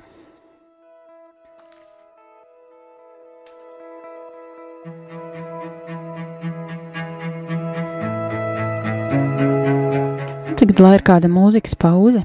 Tagad 10.58 10.80
lai 10.80 10.96
ir 10.96 11.04
kāda 11.04 11.28
mūzikas 11.28 11.76
pauze. 11.76 12.24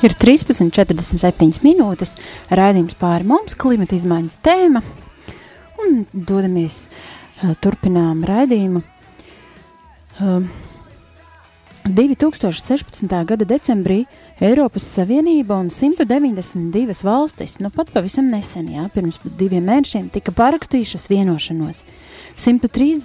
Ir 0.00 0.14
13,47 0.16 1.60
minūtes. 1.60 2.14
Raidījums 2.48 2.96
pāri 2.96 3.26
mums, 3.28 3.52
klimata 3.52 3.98
izmaiņas 3.98 4.38
tēma. 4.40 4.80
un 5.80 6.02
dodamies, 6.12 6.86
uh, 6.88 7.52
turpinām 7.60 8.22
raidījumu. 8.24 8.82
Uh, 10.20 10.48
2016. 11.88 13.08
gada 13.28 13.44
decembrī 13.48 14.04
Eiropas 14.40 14.84
Savienība 14.84 15.56
un 15.60 15.70
192 15.72 17.04
valstis, 17.04 17.58
nu 17.60 17.70
pat 17.72 17.92
pavisam 17.92 18.28
nesen, 18.28 18.68
jā, 18.72 18.86
pirms 18.94 19.20
diviem 19.24 19.64
mēnešiem, 19.68 20.08
tika 20.12 20.32
parakstījušas 20.36 21.08
vienošanos. 21.12 21.84
103 22.40 23.00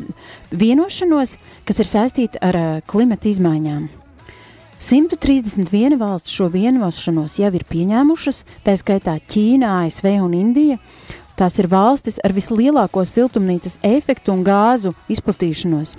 vienošanos, 0.52 1.38
kas 1.68 1.84
ir 1.84 1.92
saistīta 1.92 2.44
ar 2.44 2.60
uh, 2.62 2.82
klimata 2.88 3.32
izmaiņām. 3.32 4.05
131 4.86 5.98
valsts 5.98 6.30
šo 6.30 6.46
vienošanos 6.54 7.40
jau 7.40 7.50
ir 7.58 7.64
pieņēmušas, 7.66 8.44
tā 8.62 8.76
skaitā 8.78 9.16
Ķīna, 9.18 9.72
ASV 9.82 10.12
un 10.22 10.36
Indija. 10.38 10.76
Tās 11.34 11.56
ir 11.58 11.66
valstis 11.72 12.20
ar 12.22 12.36
vislielāko 12.36 13.02
siltumnīcas 13.10 13.80
efektu 13.82 14.36
un 14.36 14.44
gāzu 14.46 14.92
izplatīšanos. 15.10 15.96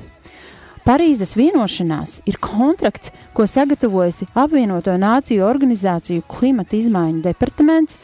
Parīzes 0.87 1.35
vienošanās 1.35 2.21
ir 2.31 2.39
kontrakts, 2.39 3.11
ko 3.35 3.49
sagatavojusi 3.51 4.29
apvienoto 4.39 4.95
nāciju 5.03 5.43
organizāciju 5.49 6.23
klimata 6.31 6.79
izmaiņu 6.79 7.25
departaments, 7.25 7.99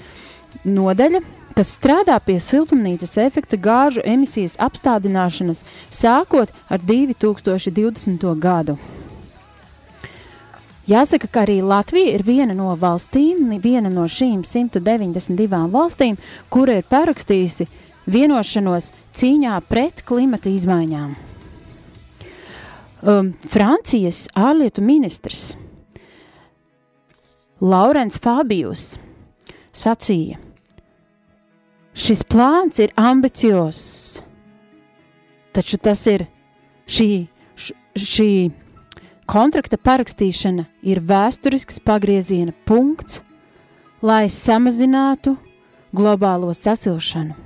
nodaļa, 0.67 1.21
kas 1.55 1.77
strādā 1.77 2.19
pie 2.27 2.41
siltumnīcas 2.43 3.15
efekta 3.23 3.61
gāžu 3.69 4.03
emisijas 4.03 4.59
apstādināšanas 4.59 5.63
sākot 5.95 6.51
ar 6.67 6.83
2020. 6.91 8.27
gadu. 8.43 8.81
Jāsaka, 10.91 11.29
ka 11.31 11.45
arī 11.45 11.61
Latvija 11.63 12.17
ir 12.17 12.25
viena 12.27 12.57
no 12.59 12.73
valstīm, 12.75 13.53
viena 13.63 13.91
no 13.93 14.09
šīm 14.11 14.41
192 14.43 15.69
valstīm, 15.71 16.17
kura 16.51 16.81
ir 16.81 16.89
parakstījusi 16.91 17.69
vienošanos 18.11 18.91
cīņā 19.15 19.61
pret 19.69 20.03
klimata 20.09 20.51
izmaiņām. 20.51 21.13
Um, 23.03 23.33
Francijas 23.47 24.25
ārlietu 24.35 24.83
ministrs 24.83 25.53
Laurents 27.63 28.19
Fabijus 28.19 28.97
sacīja, 29.71 30.41
šis 31.95 32.25
plāns 32.27 32.83
ir 32.83 32.91
ambiciozs, 32.99 34.19
taču 35.55 35.79
tas 35.79 36.03
ir 36.11 36.27
šī, 36.91 37.09
šī 37.95 38.33
kontrakta 39.31 39.79
parakstīšana 39.79 40.67
ir 40.83 41.01
vēsturisks 41.07 41.81
pagrieziena 41.85 42.55
punkts, 42.67 43.23
lai 44.03 44.27
samazinātu 44.33 45.37
globālo 45.95 46.53
sasilšanu. 46.57 47.37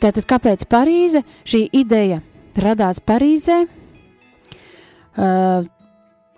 Tātad, 0.00 0.24
kāpēc 0.24 0.64
Parīze? 0.64 1.20
Šī 1.44 1.66
ideja 1.76 2.22
radās 2.56 3.02
Parīzē. 3.04 3.58
Uh, 5.20 5.66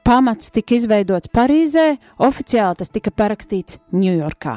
pamats 0.03 0.51
tika 0.51 0.75
izveidots 0.75 1.31
Parīzē, 1.31 1.93
oficiāli 2.19 2.81
tas 2.81 2.91
tika 2.91 3.13
parakstīts 3.15 3.79
Ņujorkā. 3.95 4.57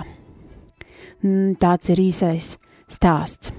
Mm, 1.21 1.53
tāds 1.61 1.93
ir 1.93 2.01
īsais 2.01 2.55
stāsts. 2.89 3.53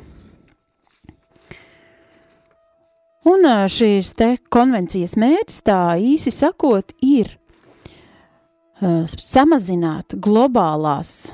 Un 3.27 3.43
šīs 3.67 4.13
te 4.15 4.29
konvencijas 4.55 5.17
mērķis, 5.19 5.63
tā 5.67 5.81
īsi 5.99 6.31
sakot, 6.31 6.93
ir 7.03 7.33
samazināt 9.19 10.15
globālās 10.23 11.33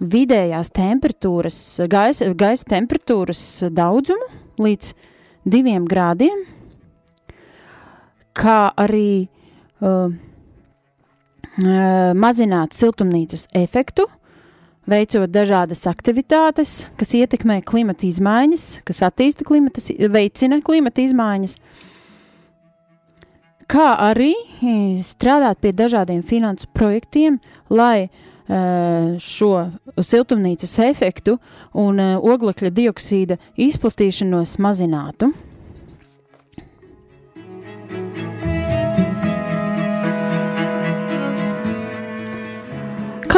vidējās 0.00 0.72
temperatūras, 0.76 1.58
gaisa, 1.88 2.28
gaisa 2.36 2.68
temperatūras 2.74 3.42
daudzumu 3.72 4.28
līdz 4.60 4.92
diviem 5.48 5.86
grādiem, 5.88 6.44
kā 8.36 8.60
arī 8.80 9.28
uh, 9.80 10.12
mazināt 12.16 12.76
siltumnīcas 12.76 13.48
efektu, 13.56 14.08
veicot 14.90 15.30
dažādas 15.30 15.84
aktivitātes, 15.90 16.88
kas 16.98 17.14
ietekmē 17.18 17.60
klimata 17.66 18.06
izmaiņas, 18.08 18.66
kas 18.86 19.02
attīsta 19.06 19.46
klimata, 19.46 19.82
veicina 20.10 20.60
klimata 20.64 21.04
izmaiņas, 21.04 21.56
kā 23.70 23.90
arī 24.10 24.32
strādāt 25.06 25.60
pie 25.62 25.72
dažādiem 25.76 26.24
finansu 26.26 26.68
projektiem, 26.74 27.38
lai 27.70 28.08
uh, 28.08 29.14
šo 29.22 29.52
siltumnīcas 29.94 30.74
efektu 30.88 31.38
un 31.78 32.02
uh, 32.02 32.16
oglekļa 32.18 32.74
dioksīda 32.80 33.38
izplatīšanos 33.68 34.58
mazinātu. 34.62 35.30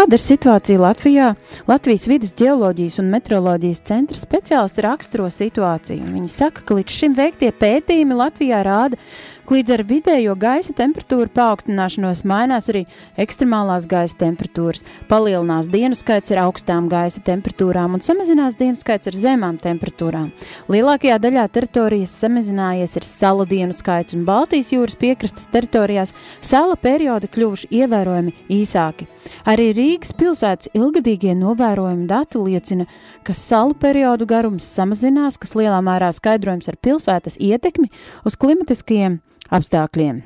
Kāda 0.03 0.17
ir 0.19 0.21
situācija 0.25 0.81
Latvijā? 0.83 1.27
Latvijas 1.71 2.09
vidas 2.11 2.33
geoloģijas 2.35 2.97
un 2.99 3.13
meteoroloģijas 3.13 3.81
centra 3.87 4.17
speciālisti 4.19 4.83
raksturo 4.83 5.29
situāciju. 5.31 6.09
Viņi 6.17 6.31
saka, 6.33 6.65
ka 6.67 6.75
līdz 6.75 6.97
šim 6.97 7.15
veiktie 7.15 7.53
pētījumi 7.55 8.17
Latvijā 8.19 8.65
rāda, 8.67 8.99
ka 8.99 9.07
līdz 9.51 9.73
ar 9.75 9.83
vidējo 9.89 10.35
gaisa 10.39 10.75
temperatūru 10.77 11.31
paaugstināšanos 11.35 12.23
mainās 12.29 12.69
arī 12.71 12.85
ekstremālās 13.21 13.89
gaisa 13.91 14.17
temperatūras, 14.21 14.85
palielinās 15.11 15.69
dienu 15.73 15.99
skaits 15.99 16.35
ar 16.35 16.45
augstām 16.45 16.87
gaisa 16.93 17.23
temperatūrām 17.27 17.97
un 17.97 18.05
samazinās 18.05 18.57
dienu 18.61 18.79
skaits 18.79 19.11
ar 19.11 19.19
zemām 19.19 19.59
temperatūrām. 19.63 20.31
Lielākajā 20.73 21.19
daļā 21.23 21.47
teritorijas 21.53 22.15
samazinājies 22.23 22.97
ir 23.01 23.09
salu 23.09 23.47
dienu 23.49 23.77
skaits 23.77 24.17
un 24.17 24.23
Baltijas 24.29 24.71
jūras 24.75 24.99
piekrastes 25.01 25.51
teritorijās 25.53 26.15
sala 26.41 26.77
periodi 26.77 27.31
kļuvuši 27.33 27.73
ievērojami 27.83 28.37
īsāki. 28.61 29.09
Arī 29.49 29.73
Rīgas 29.77 30.15
pilsētas 30.19 30.71
ilgadīgie 30.77 31.35
novērojumi 31.39 32.07
dati 32.11 32.41
liecina, 32.43 32.87
ka 33.27 33.35
salu 33.35 33.75
periodu 33.75 34.27
garums 34.31 34.71
samazinās, 34.79 35.39
kas 35.43 35.57
lielā 35.59 35.83
mērā 35.85 36.13
skaidrojams 36.15 36.71
ar 36.71 36.79
pilsētas 36.83 37.39
ietekmi 37.43 37.91
uz 38.27 38.39
klimatiskajiem 38.39 39.21
apstākļiem. 39.53 40.23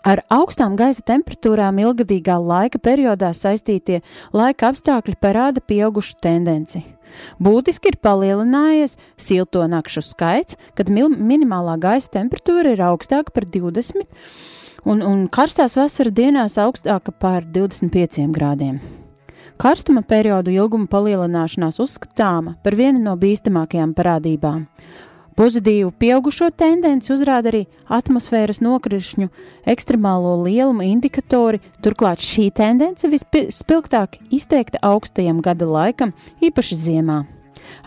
Ar 0.00 0.22
augstām 0.32 0.78
gaisa 0.80 1.02
temperatūrām 1.04 1.76
ilgadīgā 1.82 2.38
laika 2.40 2.80
periodā 2.80 3.34
saistītie 3.36 4.00
laika 4.32 4.70
apstākļi 4.72 5.18
parāda 5.20 5.60
pieaugušu 5.60 6.16
tendenci. 6.24 6.80
Būtiski 7.42 7.90
ir 7.90 7.98
palielinājies 8.00 8.96
silto 9.20 9.66
nakšu 9.68 10.02
skaits, 10.06 10.56
kad 10.78 10.88
minimālā 10.88 11.76
gaisa 11.82 12.14
temperatūra 12.16 12.72
ir 12.76 12.84
augstāka 12.86 13.34
par 13.34 13.44
20 13.44 14.06
un, 14.84 15.02
un 15.02 15.26
karstās 15.28 15.76
vasaras 15.76 16.14
dienās 16.16 16.56
augstāka 16.60 17.12
par 17.12 17.44
25 17.44 18.30
grādiem. 18.32 18.80
Karstuma 19.60 20.00
periodu 20.00 20.54
ilguma 20.54 20.88
palielināšanās 20.88 21.82
uzskatāma 21.84 22.54
par 22.64 22.76
vienu 22.78 23.02
no 23.04 23.12
bīstamākajām 23.20 23.92
parādībām. 23.92 24.64
Pozitīvu 25.40 25.94
pieaugušo 25.96 26.50
tendenci 26.52 27.14
uzrāda 27.14 27.48
arī 27.48 27.62
atmosfēras 27.88 28.58
nokrišņu 28.60 29.30
ekstremālo 29.72 30.34
lielumu 30.42 30.84
indikatori, 30.84 31.62
turklāt 31.80 32.20
šī 32.20 32.50
tendence 32.52 33.08
vispilgtāk 33.08 34.18
izteikta 34.28 34.82
augstajam 34.84 35.40
gada 35.40 35.64
laikam, 35.64 36.12
īpaši 36.44 36.76
ziemā. 36.82 37.22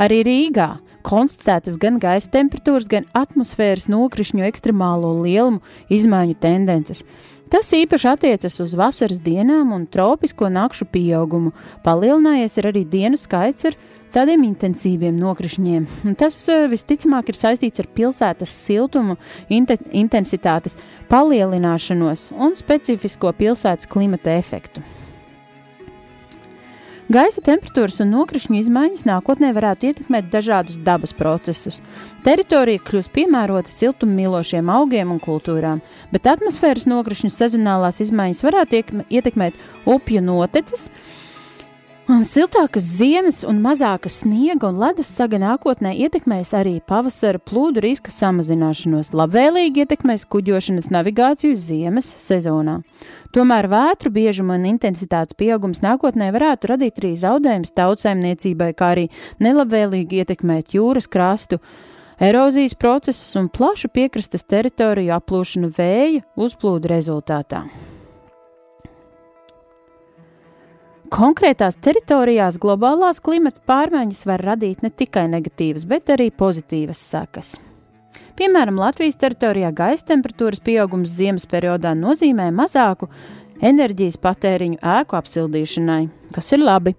Arī 0.02 0.24
Rīgā 0.26 0.68
konstatētas 1.06 1.78
gan 1.78 2.02
gaisa 2.02 2.32
temperatūras, 2.34 2.90
gan 2.90 3.06
atmosfēras 3.14 3.86
nokrišņu 3.86 4.48
ekstremālo 4.50 5.14
lielumu 5.22 5.62
izmaiņu 5.94 6.40
tendences. 6.42 7.06
Tas 7.54 7.70
īpaši 7.70 8.08
attiecas 8.16 8.58
uz 8.66 8.74
vasaras 8.74 9.20
dienām 9.22 9.76
un 9.76 9.86
tropisko 9.86 10.50
nakšu 10.50 10.88
pieaugumu. 10.90 11.52
Palielinājies 11.86 12.58
arī 12.64 12.82
dienu 12.82 13.20
skaits 13.22 13.70
ar 13.70 13.78
tādiem 14.14 14.46
intensīviem 14.48 15.18
nokrišņiem. 15.20 15.88
Un 16.08 16.18
tas 16.20 16.38
eh, 16.52 16.66
visticamāk 16.72 17.32
ir 17.34 17.40
saistīts 17.40 17.84
ar 17.84 17.92
pilsētas 17.98 18.58
siltumu, 18.66 19.18
inte 19.50 19.78
intensitātes 19.92 20.78
palielināšanos 21.12 22.32
un 22.38 22.58
specifisko 22.60 23.34
pilsētas 23.40 23.90
klimata 23.90 24.38
efektu. 24.40 24.84
Gaisa 27.12 27.42
temperatūras 27.44 28.00
un 28.00 28.14
nokrišņu 28.14 28.56
izmaiņas 28.62 29.04
nākotnē 29.06 29.50
varētu 29.54 29.90
ietekmēt 29.90 30.30
dažādus 30.32 30.78
dabas 30.86 31.12
procesus. 31.14 31.82
Teritorija 32.24 32.80
kļūs 32.88 33.10
piemērota 33.14 33.68
siltummīlošiem 33.70 34.72
augiem 34.72 35.12
un 35.12 35.20
kultūrām, 35.22 35.82
bet 36.16 36.30
atmosfēras 36.32 36.88
nokrišņu 36.88 37.30
sezonālās 37.36 38.00
izmaiņas 38.08 38.42
varētu 38.48 39.04
ietekmēt 39.12 39.60
upju 39.84 40.24
noteces. 40.24 40.88
Un 42.12 42.26
siltākas 42.28 42.84
ziemas 43.00 43.46
un 43.48 43.62
mazāka 43.64 44.10
sniega 44.12 44.68
un 44.68 44.80
ledus 44.82 45.08
saga 45.08 45.38
nākotnē 45.40 45.94
ietekmēs 46.04 46.50
arī 46.60 46.74
pavasara 46.84 47.40
plūdu 47.40 47.80
riska 47.86 48.12
samazināšanos, 48.12 49.14
labvēlīgi 49.16 49.86
ietekmēs 49.86 50.26
kuģošanas 50.28 50.90
navigāciju 50.92 51.56
ziemas 51.56 52.10
sezonā. 52.26 52.82
Tomēr 53.32 53.70
vētru 53.72 54.12
biežuma 54.18 54.60
un 54.60 54.68
intensitātes 54.74 55.40
pieaugums 55.40 55.80
nākotnē 55.86 56.28
varētu 56.36 56.74
radīt 56.74 57.00
arī 57.00 57.14
zaudējumus 57.24 57.72
tautsēmniecībai, 57.80 58.74
kā 58.76 58.92
arī 58.98 59.08
nelabvēlīgi 59.40 60.26
ietekmēt 60.26 60.76
jūras 60.76 61.08
krastu, 61.08 61.62
erozijas 62.20 62.76
procesus 62.76 63.32
un 63.40 63.48
plašu 63.48 63.88
piekrastes 63.96 64.44
teritoriju 64.44 65.16
aplūšanu 65.22 65.72
vēja 65.80 66.28
uzplūdu 66.36 66.98
rezultātā. 66.98 67.64
Konkrētās 71.14 71.76
teritorijās 71.78 72.56
globālās 72.58 73.20
klimata 73.22 73.62
pārmaiņas 73.70 74.24
var 74.26 74.42
radīt 74.42 74.80
ne 74.82 74.90
tikai 74.90 75.28
negatīvas, 75.30 75.86
bet 75.86 76.10
arī 76.10 76.32
pozitīvas 76.34 76.98
sekas. 77.12 77.52
Piemēram, 78.34 78.80
Latvijas 78.82 79.20
teritorijā 79.22 79.70
gaisa 79.78 80.08
temperatūras 80.10 80.64
pieaugums 80.66 81.14
ziemas 81.14 81.46
periodā 81.46 81.92
nozīmē 81.94 82.50
mazāku 82.58 83.12
enerģijas 83.62 84.18
patēriņu 84.26 84.82
ēku 84.82 85.20
apsildīšanai, 85.20 86.02
kas 86.34 86.50
ir 86.58 86.64
labi. 86.66 86.96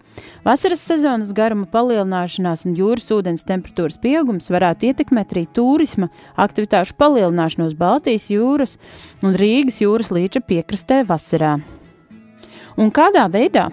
Vasaras 0.46 0.86
sezonas 0.86 1.34
garuma 1.34 1.66
palielināšanās 1.74 2.68
un 2.68 2.78
jūras 2.78 3.10
ūdens 3.18 3.42
temperatūras 3.50 3.98
pieaugums 3.98 4.46
varētu 4.46 4.92
ietekmēt 4.92 5.34
arī 5.34 5.48
turisma 5.50 6.12
aktivitāšu 6.38 6.94
palielināšanos 7.02 7.74
Baltijas 7.82 8.30
jūras 8.30 8.78
un 9.26 9.34
Rīgas 9.34 9.82
jūras 9.82 10.14
līča 10.14 10.46
piekrastē 10.46 11.02
vasarā. 11.08 11.56
Un 12.78 12.94
kādā 12.94 13.26
veidā 13.30 13.72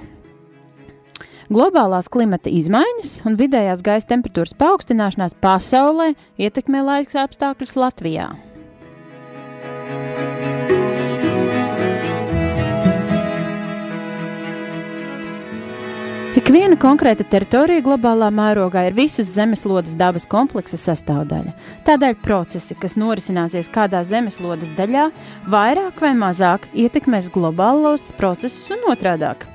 Globālās 1.51 2.07
klimata 2.07 2.47
izmaiņas 2.47 3.25
un 3.27 3.33
vidējās 3.35 3.81
gaisa 3.83 4.07
temperatūras 4.13 4.53
paaugstināšanās 4.55 5.35
pasaulē 5.43 6.13
ietekmē 6.39 6.79
laika 6.87 7.25
apstākļus 7.25 7.75
Latvijā. 7.75 8.29
Ikviena 16.39 16.79
konkrēta 16.79 17.27
teritorija 17.27 17.83
globālā 17.83 18.31
mērogā 18.31 18.87
ir 18.87 18.95
visas 18.95 19.35
zemeslodes 19.35 19.99
dabas 19.99 20.23
kompleksa 20.31 20.79
sastāvdaļa. 20.79 21.51
Tādēļ 21.83 22.19
procesi, 22.23 22.79
kas 22.79 22.95
norisināsies 22.95 23.67
kādā 23.75 24.05
zemeslodes 24.07 24.71
daļā, 24.79 25.09
vairāk 25.51 25.99
vai 25.99 26.15
mazāk 26.15 26.71
ietekmēs 26.71 27.27
globālos 27.35 28.13
procesus 28.15 28.71
un 28.71 28.93
otrādāk. 28.95 29.51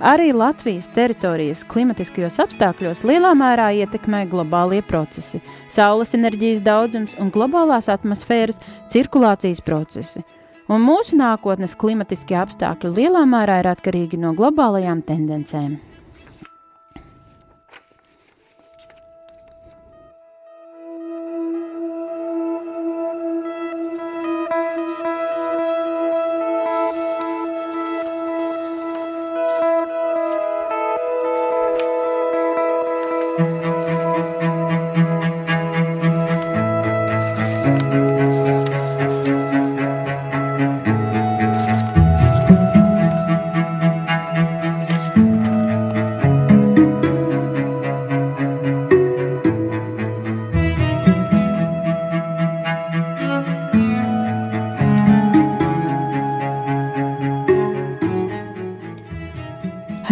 Arī 0.00 0.32
Latvijas 0.36 0.90
teritorijas 0.92 1.62
klimatiskajos 1.70 2.36
apstākļos 2.44 3.00
lielā 3.08 3.32
mērā 3.38 3.70
ietekmē 3.80 4.26
globālie 4.28 4.82
procesi, 4.84 5.40
saules 5.72 6.12
enerģijas 6.18 6.60
daudzums 6.66 7.16
un 7.22 7.32
globālās 7.32 7.88
atmosfēras 7.92 8.60
cirkulācijas 8.92 9.64
procesi. 9.64 10.24
Un 10.68 10.82
mūsu 10.82 11.16
nākotnes 11.16 11.76
klimatiskie 11.78 12.36
apstākļi 12.42 12.94
lielā 13.00 13.22
mērā 13.30 13.60
ir 13.62 13.70
atkarīgi 13.72 14.18
no 14.20 14.34
globālajām 14.36 15.04
tendencēm. 15.06 15.76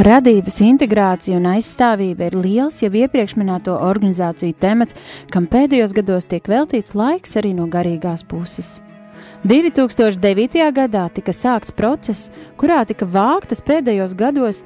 Radības 0.05 0.59
integrācija 0.61 1.39
un 1.39 1.47
aizstāvība 1.49 2.27
ir 2.29 2.35
liels 2.37 2.83
jau 2.83 2.91
iepriekš 2.93 3.39
minēto 3.41 3.73
organizāciju 3.87 4.53
temats, 4.61 4.99
kam 5.33 5.47
pēdējos 5.49 5.95
gados 5.97 6.27
tiek 6.29 6.45
veltīts 6.51 6.93
laiks 6.93 7.39
arī 7.41 7.55
no 7.57 7.65
garīgās 7.73 8.21
puses. 8.29 8.83
2009. 9.49 10.61
gadā 10.77 11.07
tika 11.09 11.33
sākts 11.33 11.73
process, 11.73 12.29
kurā 12.61 12.83
tika 12.85 13.09
vāktas 13.09 13.65
pēdējos 13.65 14.13
gados 14.19 14.61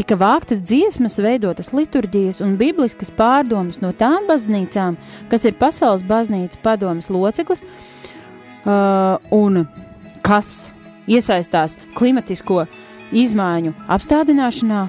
tika 0.00 0.18
vāktas 0.18 0.64
dziesmas, 0.66 1.20
veidotas 1.22 1.70
liturģijas 1.70 2.42
un 2.42 2.58
bibliskas 2.58 3.14
pārdomas 3.14 3.78
no 3.78 3.92
tām 3.94 4.26
baznīcām, 4.26 4.98
kas 5.30 5.46
ir 5.46 5.54
pasaules 5.62 6.02
baznīcas 6.02 6.58
padomas 6.66 7.12
loceklis 7.14 7.62
uh, 7.62 9.22
un 9.30 9.68
kas 10.26 10.72
iesaistās 11.06 11.78
klimatisko 11.94 12.64
uh, 12.66 12.84
izmaiņu 13.12 13.74
apstādināšanā, 13.88 14.88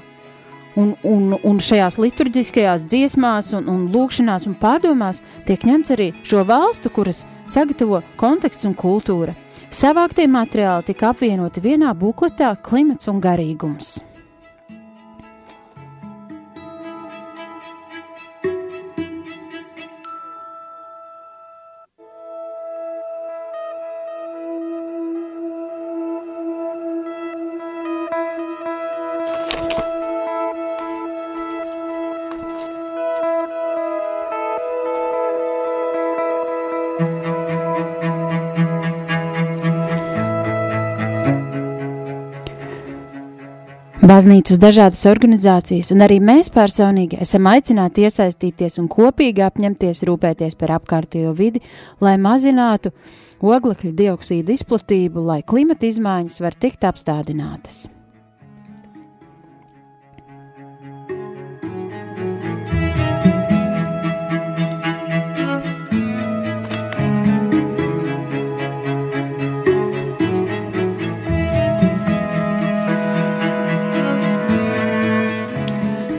un, 0.80 0.94
un, 1.04 1.36
un 1.44 1.60
šajās 1.64 2.00
liturģiskajās 2.02 2.86
dziesmās, 2.90 3.54
un, 3.58 3.70
un 3.72 3.86
lūkšanās 3.94 4.48
un 4.50 4.58
pārdomās 4.60 5.22
tiek 5.48 5.66
ņemts 5.68 5.96
arī 5.96 6.12
šo 6.24 6.44
valstu, 6.48 6.92
kuras 6.94 7.26
sagatavo 7.50 8.04
konteksts 8.20 8.68
un 8.70 8.76
kultūra. 8.78 9.36
Savāktie 9.70 10.26
materiāli 10.26 10.88
tika 10.90 11.12
apvienoti 11.14 11.62
vienā 11.62 11.94
bukletā- 11.94 12.56
klimats 12.68 13.08
un 13.08 13.22
garīgums. 13.22 14.09
Baznīcas 44.20 44.58
dažādas 44.60 45.06
organizācijas 45.08 45.94
un 45.94 46.02
arī 46.04 46.18
mēs 46.20 46.50
personīgi 46.52 47.22
esam 47.24 47.46
aicināti 47.48 48.04
iesaistīties 48.04 48.74
un 48.82 48.90
kopīgi 48.92 49.46
apņemties 49.46 50.02
rūpēties 50.10 50.58
par 50.60 50.74
apkārtējo 50.76 51.32
vidi, 51.38 51.62
lai 52.04 52.18
mazinātu 52.20 52.92
oglekļa 53.40 53.94
dioksīda 54.02 54.52
izplatību, 54.58 55.24
lai 55.30 55.40
klimata 55.48 55.88
izmaiņas 55.88 56.42
var 56.44 56.60
tikt 56.60 56.84
apstādinātas. 56.90 57.86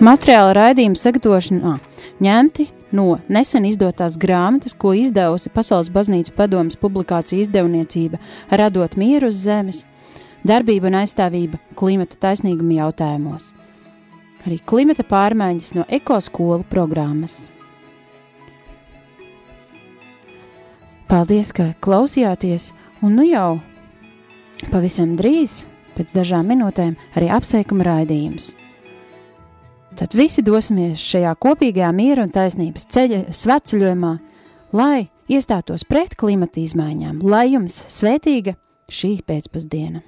Materiāla 0.00 0.54
raidījuma 0.56 0.96
sagatavošanā 0.96 1.74
ņemti 2.24 2.64
no 2.96 3.18
nesen 3.28 3.66
izdotās 3.68 4.14
grāmatas, 4.16 4.72
ko 4.72 4.94
izdevusi 4.96 5.50
Pasaules 5.52 5.90
baznīcas 5.92 6.32
padomas 6.32 6.78
publikācija 6.80 7.42
izdevniecība 7.44 8.16
Radot 8.48 8.96
mieru 8.96 9.28
uz 9.28 9.42
zemes, 9.44 9.82
darbība 10.40 10.88
un 10.88 10.96
aizstāvība 11.02 11.60
klimata 11.76 12.16
taisnīguma 12.16 12.78
jautājumos. 12.78 13.50
Arī 14.46 14.56
klimata 14.64 15.04
pārmaiņas 15.04 15.74
no 15.76 15.84
ekoskolu 15.84 16.64
programmas. 16.72 17.50
Paldies, 21.12 21.52
ka 21.52 21.74
klausījāties, 21.84 22.70
un 23.04 23.20
nu 23.20 23.28
jau 23.28 23.60
pavisam 24.72 25.12
drīz, 25.20 25.66
pēc 25.98 26.16
dažām 26.16 26.48
minūtēm, 26.54 26.96
arī 27.20 27.28
apsveikuma 27.36 27.84
raidījums. 27.84 28.54
Tad 30.00 30.14
visi 30.16 30.40
dosimies 30.40 31.02
šajā 31.04 31.34
kopīgajā 31.44 31.90
miera 31.92 32.22
un 32.24 32.30
taisnības 32.32 32.86
ceļa 32.94 33.18
svētceļojumā, 33.36 34.12
lai 34.72 35.10
iestātos 35.28 35.84
pret 35.84 36.16
klimata 36.16 36.62
izmaiņām, 36.62 37.18
lai 37.20 37.50
jums 37.50 37.82
svētīga 37.92 38.56
šī 38.88 39.18
pēcpusdiena! 39.28 40.00